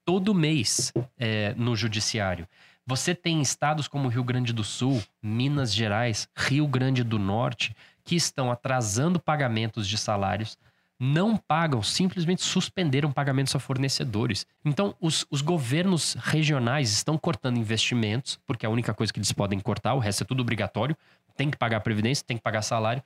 [0.06, 2.48] todo mês é, no judiciário.
[2.86, 8.16] Você tem estados como Rio Grande do Sul, Minas Gerais, Rio Grande do Norte, que
[8.16, 10.58] estão atrasando pagamentos de salários,
[11.04, 14.46] não pagam, simplesmente suspenderam pagamentos a fornecedores.
[14.64, 19.32] Então, os, os governos regionais estão cortando investimentos, porque é a única coisa que eles
[19.34, 20.96] podem cortar, o resto é tudo obrigatório.
[21.36, 23.04] Tem que pagar previdência, tem que pagar salário.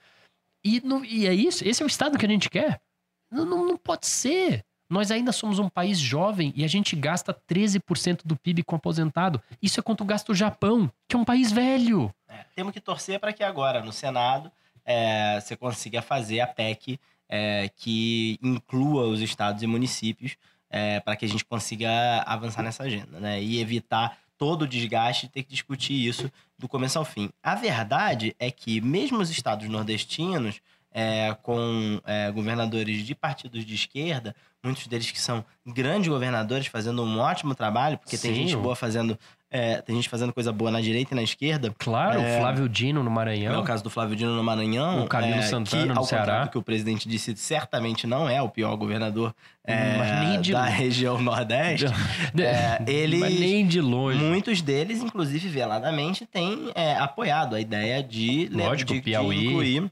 [0.64, 2.80] E, não- e é isso, esse é o estado que a gente quer.
[3.32, 4.64] Não, não, não pode ser.
[4.90, 9.42] Nós ainda somos um país jovem e a gente gasta 13% do PIB com aposentado.
[9.62, 12.14] Isso é quanto gasta o Japão, que é um país velho.
[12.28, 14.52] É, temos que torcer para que agora, no Senado,
[14.86, 17.00] é, você consiga fazer a PEC
[17.30, 20.36] é, que inclua os estados e municípios
[21.06, 21.90] para que a gente consiga
[22.26, 23.42] avançar nessa agenda, né?
[23.42, 27.30] E evitar todo o desgaste de ter que discutir isso do começo ao fim.
[27.42, 30.60] A verdade é que, mesmo os estados nordestinos,
[30.92, 37.02] é, com é, governadores de partidos de esquerda, muitos deles que são grandes governadores fazendo
[37.04, 39.18] um ótimo trabalho, porque tem Sim, gente o- boa fazendo.
[39.50, 41.74] É, tem gente fazendo coisa boa na direita e na esquerda.
[41.80, 42.36] Claro, É.
[42.38, 43.62] o Flávio Dino no É Maranhão.
[43.62, 45.06] o caso do Flávio Dino no Maranhão.
[45.06, 46.44] O Camilo é, Santana que, no ao Ceará.
[46.46, 49.34] do que o presidente disse, certamente não é o pior governador
[49.64, 51.86] é, de da região Nordeste.
[52.38, 54.20] É, ele- Mas nem de longe.
[54.20, 59.48] Muitos deles, inclusive veladamente, têm é, apoiado a ideia de, Lógico, de, de Piauí.
[59.48, 59.92] incluir,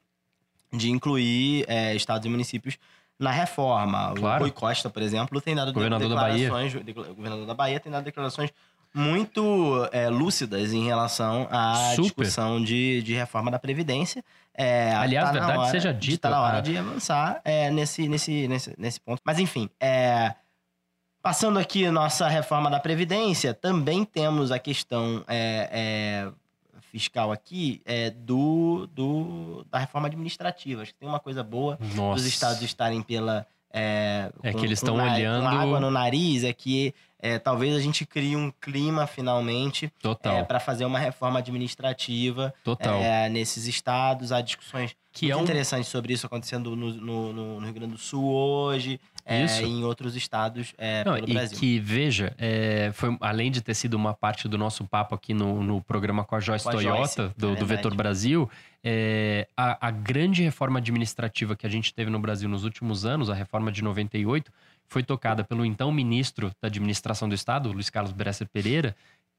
[0.73, 2.77] de incluir é, estados e municípios
[3.17, 4.13] na reforma.
[4.15, 4.41] Claro.
[4.41, 6.43] O Rui Costa, por exemplo, tem dado Governador da Bahia.
[6.49, 6.83] declarações.
[6.83, 8.51] decla- O governador da Bahia tem dado declarações
[8.95, 12.01] muito é, lúcidas em relação à Super.
[12.03, 14.23] discussão de, de reforma da Previdência.
[14.53, 18.47] É, Aliás, tá verdade hora- seja dita, Está na hora de avançar é, nesse, nesse,
[18.47, 19.21] nesse, nesse ponto.
[19.25, 20.33] Mas, enfim, é,
[21.21, 28.09] passando aqui nossa reforma da Previdência, também temos a questão é, é, fiscal aqui é,
[28.11, 30.83] do, do, da reforma administrativa.
[30.83, 32.15] Acho que tem uma coisa boa Nossa.
[32.21, 33.45] dos estados estarem pela.
[33.77, 37.79] É, com- que eles estão olhando- Com água no nariz, é que é, talvez a
[37.79, 42.53] gente crie um clima finalmente Total, para fazer uma reforma administrativa
[43.01, 44.31] é, nesses estados.
[44.31, 45.43] Há discussões que é muito um...
[45.43, 50.15] interessantes sobre isso acontecendo no, no- no- Rio Grande do Sul hoje é, em outros
[50.15, 51.57] estados é, Não, pelo e Brasil.
[51.57, 55.63] que, veja, é, foi, além de ter sido uma parte do nosso papo aqui no,
[55.63, 57.65] no programa com a Joyce Com a Toyota, Joyce, é do, do.
[57.65, 58.47] Vetor Brasil,
[58.83, 63.29] é, a, a grande reforma administrativa que a gente teve no Brasil nos últimos anos,
[63.29, 64.51] a reforma de 98,
[64.87, 68.95] foi tocada pelo então ministro da Administração do Estado, Luiz Carlos Bresser Pereira,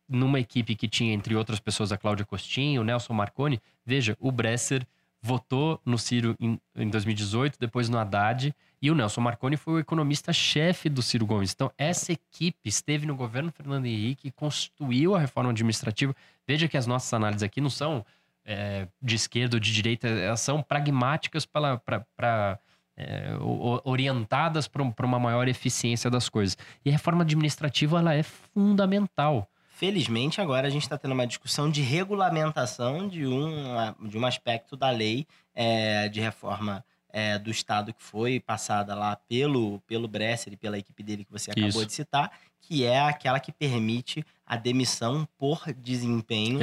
[0.09, 3.61] numa equipe que tinha, entre outras pessoas, a Cláudia Costinho, o Nelson Marconi.
[3.85, 4.87] Veja, o Bresser
[5.21, 9.79] votou no Ciro em, em 2018, depois no Haddad, e o Nelson Marconi foi o
[9.79, 11.53] economista-chefe do Ciro Gomes.
[11.53, 16.15] Então, essa equipe esteve no governo Fernando Henrique e construiu a reforma administrativa.
[16.47, 18.05] Veja que as nossas análises aqui não são
[18.45, 22.61] é, de esquerda ou de direita, elas são pragmáticas para
[22.97, 23.37] é,
[23.85, 26.57] orientadas para uma maior eficiência das coisas.
[26.85, 29.49] E a reforma administrativa ela é fundamental.
[29.77, 34.75] Felizmente, agora a gente está tendo uma discussão de regulamentação de um, de um aspecto
[34.75, 40.55] da lei é, de reforma é, do Estado que foi passada lá pelo, pelo Bresser
[40.55, 41.87] e pela equipe dele que você acabou Isso.
[41.87, 46.61] de citar, que é aquela que permite a demissão por desempenho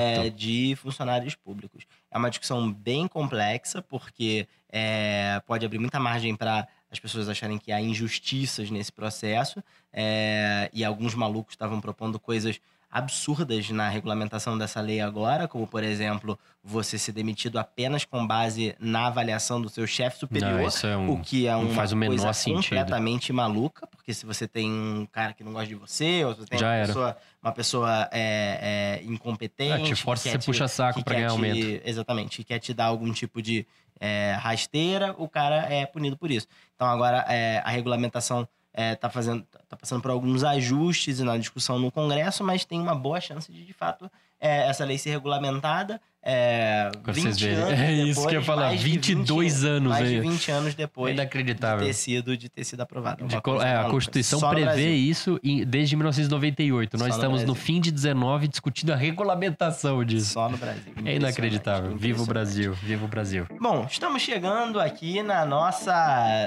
[0.00, 1.84] é, de funcionários públicos.
[2.10, 7.58] É uma discussão bem complexa, porque é, pode abrir muita margem para as pessoas acharem
[7.58, 9.62] que há injustiças nesse processo,
[9.92, 12.58] é, e alguns malucos estavam propondo coisas
[12.90, 18.74] absurdas na regulamentação dessa lei agora, como, por exemplo, você ser demitido apenas com base
[18.80, 20.52] na avaliação do seu chefe superior.
[20.82, 22.62] Não, é um, O que é uma faz o menor coisa sentido.
[22.62, 26.40] completamente maluca, porque se você tem um cara que não gosta de você, ou se
[26.40, 26.86] você tem Já uma era.
[26.86, 29.72] pessoa, uma pessoa é, é, incompetente.
[29.72, 31.82] Ah, te força, você te- puxa saco para ganhar te- aumento.
[31.84, 33.66] Exatamente, que quer te dar algum tipo de
[34.00, 36.46] é, rasteira, o cara é punido por isso.
[36.74, 41.90] Então agora é, a regulamentação está fazendo, tá passando por alguns ajustes na discussão no
[41.90, 44.10] Congresso, mas tem uma boa chance de, de fato,
[44.40, 46.00] é, essa lei ser regulamentada.
[46.28, 47.56] É, Pra 20 vocês verem.
[47.56, 50.14] anos É isso depois, que eu ia falar, mais de 22 anos mais aí.
[50.16, 51.86] de 20 anos depois de Inacreditável.
[51.86, 52.84] ter sido, de ter sido.
[52.84, 53.84] De Uma co- coisa é, a.
[53.84, 56.94] Constituição Só prevê isso em- desde 1998.
[56.98, 60.32] Nós Só no estamos no fim de 19 discutindo a regulamentação disso.
[60.32, 60.92] Só no Brasil.
[61.04, 61.96] É inacreditável.
[61.96, 62.26] Viva o.
[62.26, 63.46] Brasil, viva o Brasil.
[63.60, 65.94] Bom, estamos chegando aqui na nossa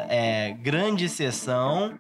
[0.10, 1.98] é, grande sessão.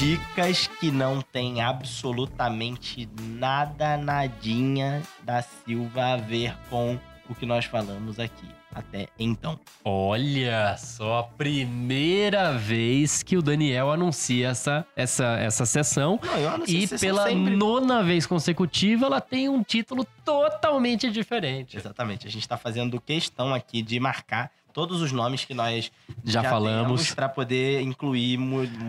[0.00, 6.98] Dicas que não tem absolutamente nada, nadinha da Silva a ver com
[7.28, 9.60] o que nós falamos aqui até então.
[9.84, 16.18] Olha só, a primeira vez que o Daniel anuncia essa, essa, essa sessão.
[16.22, 21.76] Não, E se são pela sempre- nona vez consecutiva, ela tem um título totalmente diferente.
[21.76, 22.26] Exatamente.
[22.26, 25.90] A gente está fazendo questão aqui de marcar todos os nomes que nós
[26.24, 27.12] Já, falamos.
[27.14, 28.38] para poder incluir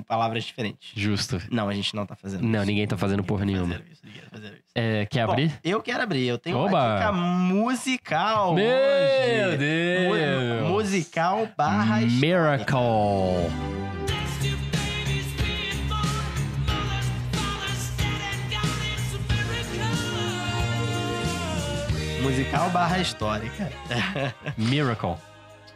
[0.07, 0.91] palavras diferentes.
[0.95, 1.41] Justo.
[1.51, 2.65] Não, a gente não tá fazendo Não, isso.
[2.67, 3.85] ninguém tá fazendo porra Ninguém tá nenhuma.
[3.91, 4.01] isso,
[4.31, 4.61] tá isso.
[4.73, 5.59] É, quer Bom, abrir?
[5.63, 6.25] eu quero abrir.
[6.27, 6.69] Eu tenho Oba!
[6.69, 9.57] uma dica musical Meu hoje.
[9.57, 10.61] Deus!
[10.63, 12.77] Mu- musical barra miracle.
[22.21, 23.71] Musical barra histórica.
[24.57, 25.15] Miracle.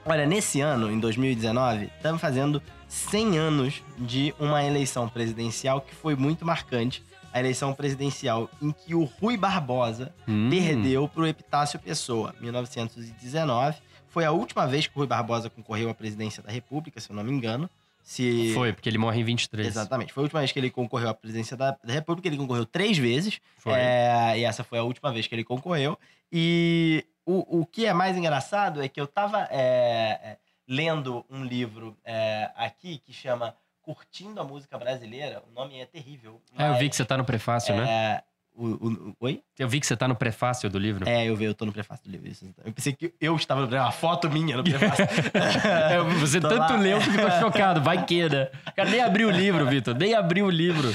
[0.07, 6.15] Olha, nesse ano, em 2019, estamos fazendo 100 anos de uma eleição presidencial que foi
[6.15, 7.03] muito marcante.
[7.33, 10.49] A eleição presidencial em que o Rui Barbosa Hum.
[10.49, 13.77] perdeu para o Epitácio Pessoa, 1919.
[14.07, 17.15] Foi a última vez que o Rui Barbosa concorreu à presidência da República, se eu
[17.15, 17.69] não me engano.
[18.01, 18.53] Se...
[18.53, 19.67] Foi, porque ele morre em 23.
[19.67, 20.13] Exatamente.
[20.13, 22.27] Foi a última vez que ele concorreu à presidência da, da República.
[22.27, 23.41] Ele concorreu três vezes.
[23.57, 23.73] Foi.
[23.73, 25.97] É, e essa foi a última vez que ele concorreu.
[26.31, 31.43] E o, o que é mais engraçado é que eu tava é, é, lendo um
[31.43, 35.43] livro é, aqui que chama Curtindo a Música Brasileira.
[35.49, 36.41] O nome é terrível.
[36.57, 37.87] É, eu vi mas, que você tá no prefácio, né?
[37.87, 38.23] é,
[38.57, 39.43] o, o- oi?
[39.59, 41.07] Eu vi que você tá no prefácio do livro.
[41.07, 42.31] É, eu vi, eu tô no prefácio do livro.
[42.63, 45.05] Eu pensei que eu estava no prefácio, uma foto minha no prefácio.
[46.19, 46.75] Você Tô tanto lá.
[46.77, 47.81] leu que ficou chocado.
[47.81, 48.49] Vai que, né?
[48.75, 49.93] Cara, nem abriu o livro, Vitor.
[49.95, 50.89] Nem abriu o livro.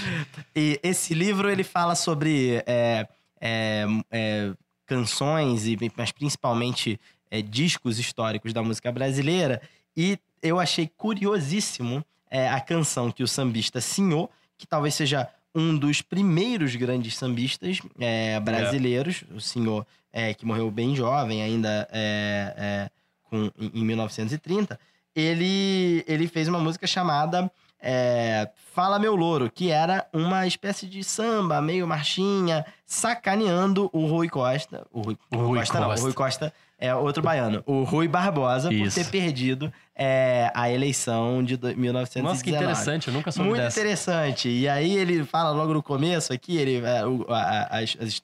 [0.57, 3.07] E esse livro ele fala sobre é,
[3.41, 4.53] é, é,
[4.91, 6.99] canções e mas principalmente
[7.31, 9.63] é, discos históricos da música brasileira.
[9.97, 14.29] E eu achei curiosíssimo é, a canção que o sambista Senhor,
[14.59, 20.69] que talvez seja um dos primeiros grandes sambistas é, brasileiros, o Senhor é, que morreu
[20.73, 22.91] bem jovem ainda é, é,
[23.23, 24.79] com, em, em 1930,
[25.15, 27.51] ele, ele fez uma música chamada
[27.83, 34.29] é, Fala Meu Louro, que era uma espécie de samba, meio marchinha, sacaneando o Rui
[34.29, 34.87] Costa.
[34.93, 36.05] O Rui, O Rui Costa, não, o Costa.
[36.05, 37.63] Rui Costa é outro baiano.
[37.67, 38.99] O Rui Barbosa Isso.
[39.01, 42.23] por ter perdido é, a eleição de do- 1919.
[42.33, 43.09] Nossa, que interessante.
[43.09, 43.79] Eu nunca soube Muito dessa.
[43.81, 44.49] interessante.
[44.49, 48.23] E aí ele fala logo no começo aqui, ele, é, o- as,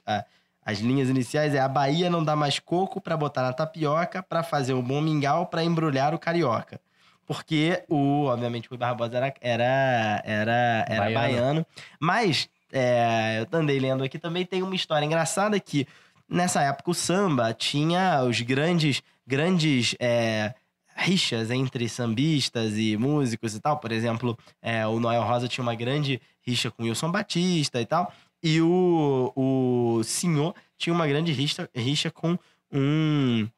[0.64, 4.42] as- linhas iniciais é a Bahia não dá mais coco pra botar na tapioca, pra
[4.42, 6.80] fazer um bom mingau, pra embrulhar o carioca.
[7.26, 11.14] Porque o, obviamente, o Rui Barbosa era, era, era, era Baiano.
[11.14, 11.66] baiano.
[12.00, 15.86] Mas, é, eu andei lendo aqui também, tem uma história engraçada que
[16.28, 20.54] nessa época o samba tinha os grandes, grandes é,
[20.96, 23.78] rixas entre sambistas e músicos e tal.
[23.78, 28.12] Por exemplo, é, o Noel Rosa tinha uma grande rixa com Wilson Batista e tal.
[28.42, 32.38] E o, o Senhor tinha uma grande rixa, rixa com
[32.72, 33.48] um,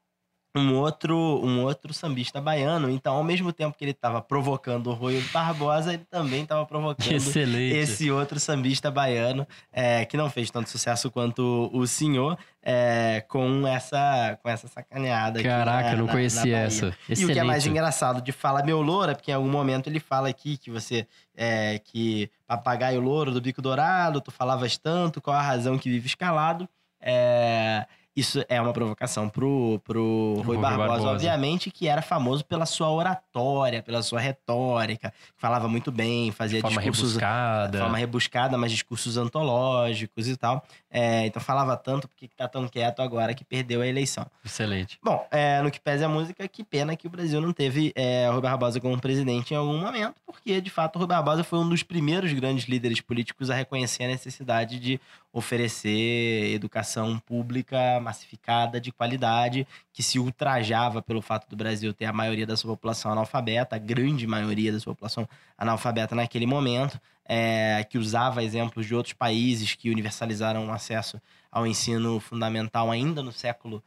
[0.59, 2.91] um outro, um outro sambista baiano.
[2.91, 7.11] Então, ao mesmo tempo que ele estava provocando o Rui Barbosa, ele também estava provocando
[7.13, 7.77] Excelente.
[7.77, 13.67] esse outro sambista baiano, é, que não fez tanto sucesso quanto o senhor, é, com,
[13.67, 15.39] essa, com essa sacaneada.
[15.39, 16.87] aqui Caraca, na- não na- conhecia na essa.
[17.09, 17.69] E o que é mais Excelente.
[17.69, 21.07] engraçado de Fala Meu Loura, porque em algum momento ele fala aqui que você.
[21.41, 26.07] É, que papagaio louro do bico dourado, tu falavas tanto, qual a razão que vive
[26.07, 26.69] escalado.
[27.01, 27.87] É,
[28.19, 31.09] isso é uma provocação pro, pro Rui Rui Barbosa, Barbosa.
[31.11, 36.77] obviamente, que era famoso pela sua oratória, pela sua retórica, falava muito bem, fazia forma
[36.77, 37.73] discursos rebuscada.
[37.73, 40.64] de forma rebuscada, mas discursos antológicos e tal.
[40.91, 44.26] É, então falava tanto porque tá tão quieto agora que perdeu a eleição.
[44.45, 44.99] Excelente.
[45.03, 48.28] Bom, é, no que pese a música, que pena que o Brasil não teve é,
[48.30, 51.68] Rui Barbosa como presidente em algum momento, porque de fato o Rui Barbosa foi um
[51.68, 54.99] dos primeiros grandes líderes políticos a reconhecer a necessidade de
[55.30, 62.12] oferecer educação pública massificada, de qualidade, que se ultrajava pelo fato do Brasil ter a
[62.12, 66.99] maioria da sua população analfabeta, a grande maioria da sua população analfabeta naquele momento,
[67.29, 71.20] é, que usava exemplos de outros países que universalizaram o acesso
[71.53, 73.83] ao ensino fundamental ainda no século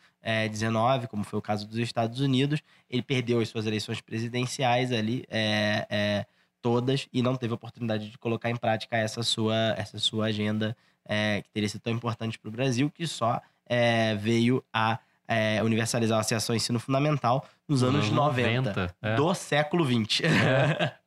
[0.54, 2.62] XIX, como foi o caso dos Estados Unidos.
[2.90, 6.26] Ele perdeu as suas eleições presidenciais ali, é, é,
[6.62, 10.78] todas, e não teve a oportunidade de colocar em prática essa sua, essa sua agenda
[11.06, 15.64] é, que teria sido tão importante para o Brasil, que só é, veio a é,
[15.64, 19.16] universalizar o acesso ao ensino fundamental nos anos 90, é.
[19.16, 20.22] do século XX.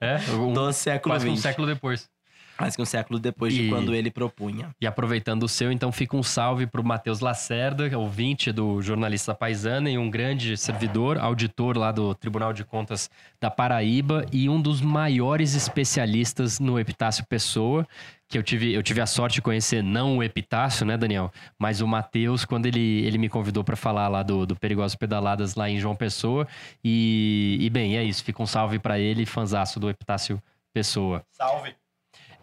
[0.01, 1.43] É, um- do século quase que um XX.
[1.43, 2.09] século depois.
[2.57, 4.71] Quase que um século depois de E- quando ele propunha.
[4.81, 9.35] E aproveitando o seu, então fica um salve para o Matheus Lacerda, ouvinte do Jornalista
[9.35, 14.61] Paisana e um grande servidor, auditor lá do Tribunal de Contas da Paraíba e um
[14.61, 17.87] dos maiores especialistas no Epitácio Pessoa,
[18.29, 21.81] que eu tive, eu tive a sorte de conhecer não o Epitácio, né, Daniel, mas
[21.81, 25.69] o Matheus, quando ele, ele me convidou para falar lá do, do Perigosos Pedaladas lá
[25.69, 26.47] em João Pessoa.
[26.83, 30.43] E, e bem, é isso, fica um salve para ele, fanzaço do Epitácio
[30.73, 31.25] Pessoa.
[31.31, 31.75] Salve!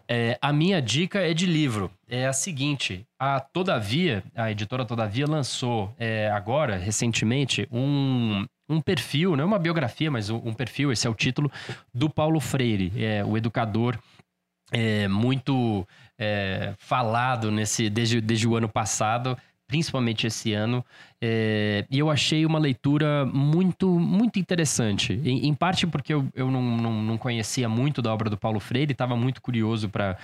[0.08, 1.90] É, a minha dica é de livro.
[2.08, 9.36] É a seguinte: a Todavia, a editora Todavia, lançou é, agora, recentemente, um, um perfil,
[9.36, 11.50] não é uma biografia, mas um, um perfil, esse é o título,
[11.94, 13.98] do Paulo Freire, é, o educador
[14.72, 15.86] é, muito
[16.18, 19.36] é, falado nesse desde, desde o ano passado,
[19.72, 20.84] principalmente esse ano.
[21.18, 25.14] É, e eu achei uma leitura muito, muito interessante.
[25.24, 28.60] Em, em parte porque eu, eu não, não, não conhecia muito da obra do Paulo
[28.60, 30.18] Freire, estava muito curioso para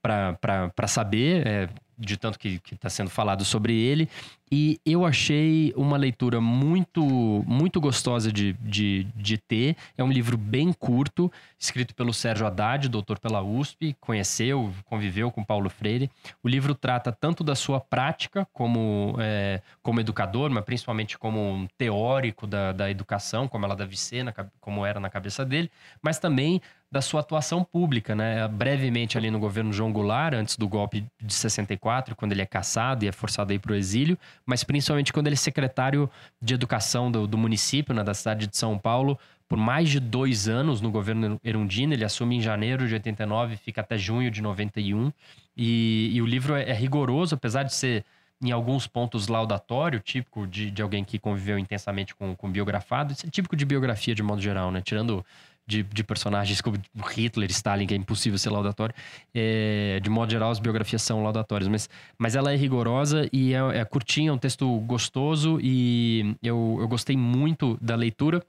[0.00, 1.68] para saber, é,
[1.98, 4.08] de tanto que está sendo falado sobre ele.
[4.50, 7.02] E eu achei uma leitura muito
[7.46, 9.76] muito gostosa de, de, de ter.
[9.96, 15.42] É um livro bem curto, escrito pelo Sérgio Haddad, doutor pela USP, conheceu, conviveu com
[15.42, 16.10] Paulo Freire.
[16.42, 21.66] O livro trata tanto da sua prática como, é, como educador, mas principalmente como um
[21.78, 25.70] teórico da, da educação, como ela deve ser, na como era na cabeça dele,
[26.02, 26.60] mas também
[26.94, 28.46] da sua atuação pública, né?
[28.46, 33.04] Brevemente ali no governo João Goulart, antes do golpe de 64, quando ele é caçado
[33.04, 34.16] e é forçado a ir para o exílio,
[34.46, 36.08] mas principalmente quando ele é secretário
[36.40, 39.18] de educação do, do município, né, da cidade de São Paulo,
[39.48, 41.94] por mais de dois anos no governo Erundina.
[41.94, 45.12] Ele assume em janeiro de 89 fica até junho de 91.
[45.56, 48.04] E, e o livro é, é rigoroso, apesar de ser
[48.40, 53.12] em alguns pontos laudatório, típico de, de alguém que conviveu intensamente com, com biografado.
[53.12, 54.80] Isso é típico de biografia de modo geral, né?
[54.80, 55.24] Tirando
[55.66, 56.76] de, de personagens como
[57.10, 58.94] Hitler, Stalin, que é impossível ser laudatório.
[59.34, 61.88] É, de modo geral, as biografias são laudatórias, mas,
[62.18, 66.88] mas ela é rigorosa e é, é curtinha, é um texto gostoso e eu, eu
[66.88, 68.42] gostei muito da leitura.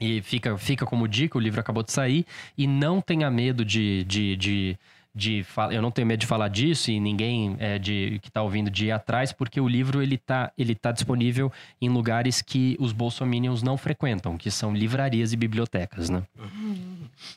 [0.00, 2.26] E fica, fica como dica, o livro acabou de sair.
[2.58, 4.04] E não tenha medo de.
[4.04, 4.78] de, de
[5.14, 8.68] de eu não tenho medo de falar disso e ninguém é, de, que está ouvindo
[8.68, 12.92] de ir atrás, porque o livro ele tá, ele tá disponível em lugares que os
[12.92, 16.22] bolsominions não frequentam, que são livrarias e bibliotecas, né?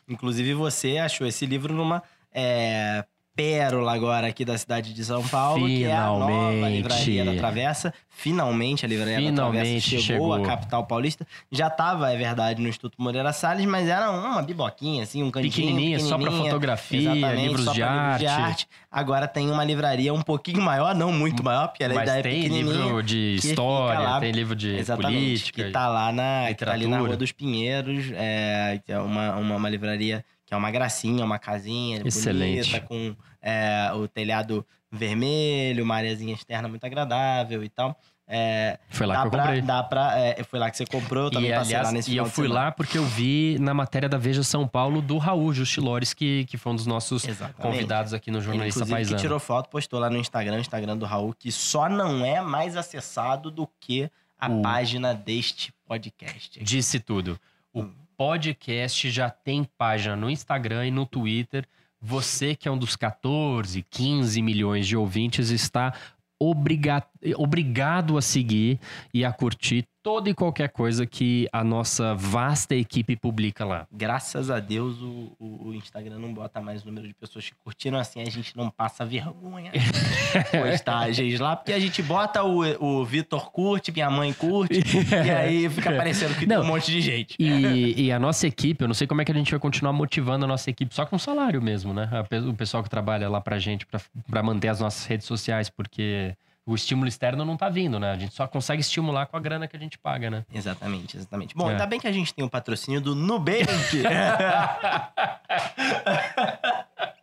[0.08, 2.02] Inclusive, você achou esse livro numa
[2.34, 3.06] é,
[3.38, 6.76] pérola agora aqui da cidade de São Paulo, que é a nova Finalmente.
[6.76, 7.94] livraria da Travessa.
[8.10, 10.34] Finalmente a livraria da Finalmente Travessa chegou, chegou.
[10.34, 11.26] à capital paulista.
[11.52, 15.52] Já estava, é verdade, no Instituto Moreira Salles, mas era uma biboquinha, assim, um cantinho
[15.54, 16.46] Pequenininha, só pra pequenininha.
[16.50, 18.68] fotografia, Exatamente, livros só de pra livros arte.
[18.92, 22.24] Agora tem uma livraria um pouquinho maior, não muito maior, porque ela Mas ainda é
[22.24, 22.76] tem pequenininha.
[22.86, 25.64] livro de história, lá- tem livro de Exatamente, política.
[25.66, 26.98] que tá lá na, tá ali na.
[26.98, 31.38] Rua dos Pinheiros, é, que é uma, uma, uma livraria que é uma gracinha, uma
[31.38, 32.72] casinha Excelente.
[32.72, 37.96] bonita, com é, o telhado vermelho, uma areazinha externa muito agradável e tal.
[38.30, 39.62] É, Foi lá que eu pra, comprei.
[39.62, 42.12] Dá pra, é, foi lá que você comprou, eu também E, passei aliás, lá nesse
[42.12, 45.54] e eu fui lá porque eu vi na matéria da Veja São Paulo do Raul
[45.54, 47.62] Justilores, que, que foi um dos nossos Exatamente.
[47.62, 49.20] convidados aqui no Ele, Jornalista que Paisano.
[49.22, 53.50] tirou foto, postou lá no Instagram, Instagram do Raul, que só não é mais acessado
[53.50, 56.62] do que a O- página deste podcast.
[56.62, 57.40] Disse tudo.
[57.74, 57.94] O Hum.
[58.18, 61.66] Podcast já tem página no Instagram e no Twitter.
[62.02, 65.94] Você que é um dos 14, 15 milhões de ouvintes está
[66.40, 67.04] obriga-
[67.36, 68.80] obrigado a seguir
[69.14, 73.86] e a curtir toda e qualquer coisa que a nossa vasta equipe publica lá.
[73.92, 77.98] Graças a Deus o, o- o Instagram não bota mais número de pessoas que curtiram,
[77.98, 79.70] assim a gente não passa vergonha
[80.52, 82.62] postagens lá, porque a gente bota o,
[83.02, 84.80] o Vitor curte, minha mãe curte,
[85.26, 86.64] e aí fica parecendo que tem Não.
[86.64, 87.36] um monte de gente.
[87.38, 89.92] E, e a nossa equipe, eu não sei como é que a gente vai continuar
[89.92, 92.10] motivando a nossa equipe, só com salário mesmo, né?
[92.50, 94.00] O pessoal que trabalha lá pra gente, pra,
[94.30, 96.34] pra manter as nossas redes sociais, porque
[96.68, 98.12] o estímulo externo não tá vindo, né?
[98.12, 100.46] A gente só consegue estimular com a grana que a gente paga, né?
[100.54, 101.56] Exatamente, exatamente.
[101.56, 101.72] Bom, É.
[101.72, 103.66] ainda bem que a gente tem o patrocínio do Nubank.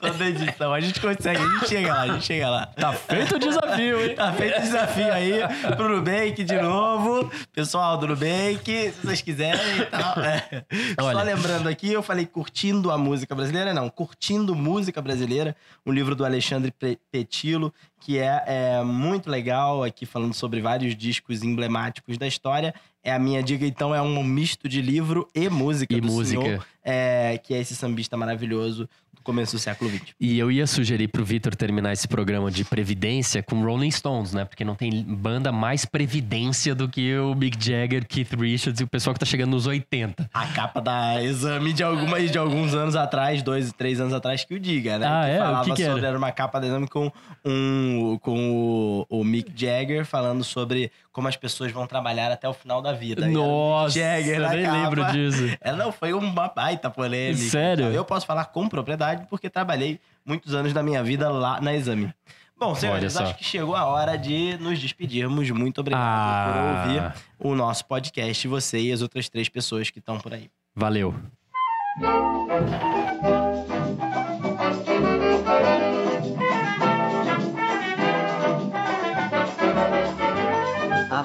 [0.00, 2.66] Toda edição, a gente consegue, a gente chega lá, a gente chega lá.
[2.66, 4.14] Tá feito o desafio, hein?
[4.14, 5.40] Tá feito o desafio aí
[5.76, 7.30] pro Nubank de novo.
[7.52, 10.14] Pessoal do Nubank, se vocês quiserem e tal.
[10.24, 10.64] É.
[11.00, 16.14] Só lembrando aqui, eu falei curtindo a música brasileira, não, curtindo música brasileira, um livro
[16.14, 22.18] do Alexandre Pe- Petilo, que é, é muito legal, aqui falando sobre vários discos emblemáticos
[22.18, 22.74] da história.
[23.02, 26.40] É a minha dica, então, é um misto de livro e música E do música.
[26.42, 28.88] senhor, é, que é esse sambista maravilhoso
[29.24, 30.14] começo do século XX.
[30.20, 34.44] E eu ia sugerir pro Vitor terminar esse programa de Previdência com Rolling Stones, né?
[34.44, 38.86] Porque não tem banda mais Previdência do que o Mick Jagger, Keith Richards e o
[38.86, 40.30] pessoal que tá chegando nos 80.
[40.32, 44.54] A capa da exame de, algumas, de alguns anos atrás, dois, três anos atrás, que
[44.54, 45.06] o diga, né?
[45.06, 45.36] Ah, que é?
[45.36, 45.92] O falava que que era?
[45.92, 47.10] sobre, era uma capa da exame com,
[47.44, 52.52] um, com o, o Mick Jagger falando sobre como as pessoas vão trabalhar até o
[52.52, 53.24] final da vida.
[53.26, 54.76] O Nossa, Jagger eu nem capa.
[54.76, 55.56] lembro disso.
[55.60, 57.50] É, não, foi uma baita polêmica.
[57.50, 57.86] Sério?
[57.86, 62.12] Eu posso falar com propriedade porque trabalhei muitos anos da minha vida lá na exame.
[62.56, 65.50] Bom, senhores, acho que chegou a hora de nos despedirmos.
[65.50, 66.52] Muito obrigado Ah.
[66.52, 70.48] por ouvir o nosso podcast, você e as outras três pessoas que estão por aí.
[70.74, 71.14] Valeu.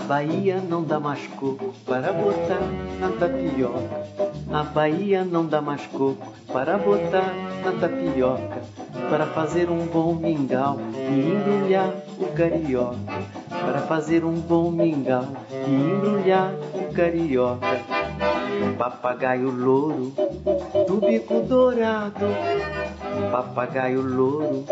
[0.10, 2.62] Bahia não dá mais coco para botar
[3.00, 4.08] na tapioca.
[4.52, 7.32] A Bahia não dá mais coco para botar
[7.64, 8.60] na tapioca.
[9.08, 12.98] Para fazer um bom mingau e embrulhar o carioca.
[13.52, 17.68] Para fazer um bom mingau e embrulhar o carioca.
[18.80, 20.12] Papagaio louro
[20.88, 22.26] do bico dourado.
[23.32, 24.66] Papagaio louro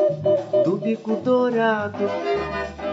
[0.66, 2.10] do bico dourado.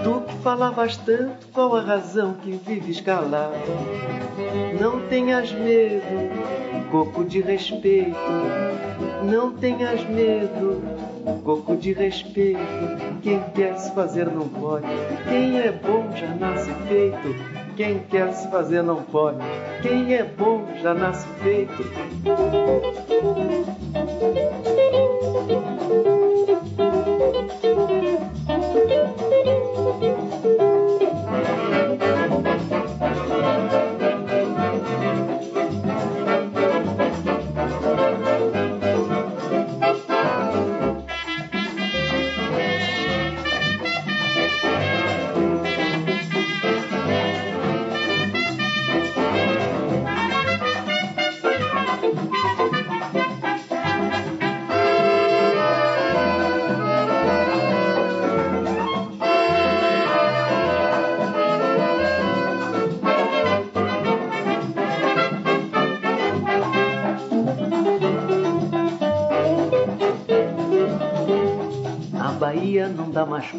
[0.05, 3.55] Tu que falavas tanto, qual a razão que vives calado?
[4.81, 6.03] Não tenhas medo,
[6.91, 8.17] coco de respeito.
[9.23, 10.83] Não tenhas medo,
[11.45, 12.59] coco de respeito.
[13.23, 14.87] Quem quer se fazer não pode.
[15.29, 17.35] Quem é bom já nasce feito.
[17.77, 19.39] Quem quer se fazer não pode.
[19.83, 21.85] Quem é bom já nasce feito.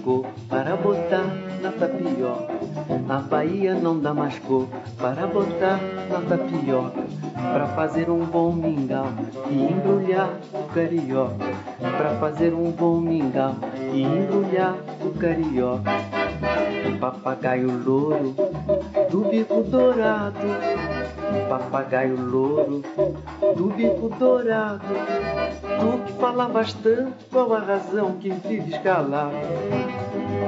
[0.04, 1.24] Cor para botar
[1.62, 2.54] na tapioca.
[3.08, 4.02] A Bahia não
[4.46, 5.80] cor para botar
[6.10, 7.06] na tapioca.
[7.54, 9.08] Para fazer um bom mingau
[9.50, 11.46] e embrulhar o carioca.
[11.80, 13.56] Para fazer um bom mingau
[13.94, 15.90] e embrulhar o carioca.
[17.00, 18.36] Papagaio louro
[19.10, 20.85] do bico dourado.
[21.50, 22.82] Papagaio louro
[23.56, 24.82] do bico dourado.
[25.80, 29.36] Tu que falavas tanto, qual a razão que vives calado?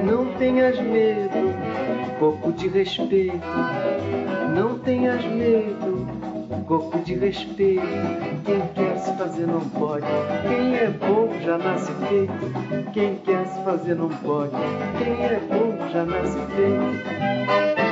[0.05, 1.53] Não tenhas medo,
[2.19, 3.37] coco de respeito.
[4.55, 6.07] Não tenhas medo,
[6.65, 7.81] coco de respeito.
[8.45, 10.05] Quem quer se fazer não pode.
[10.47, 12.91] Quem é bom já nasce feito.
[12.93, 14.51] Quem quer se fazer não pode.
[14.97, 17.86] Quem é bom já nasce feito.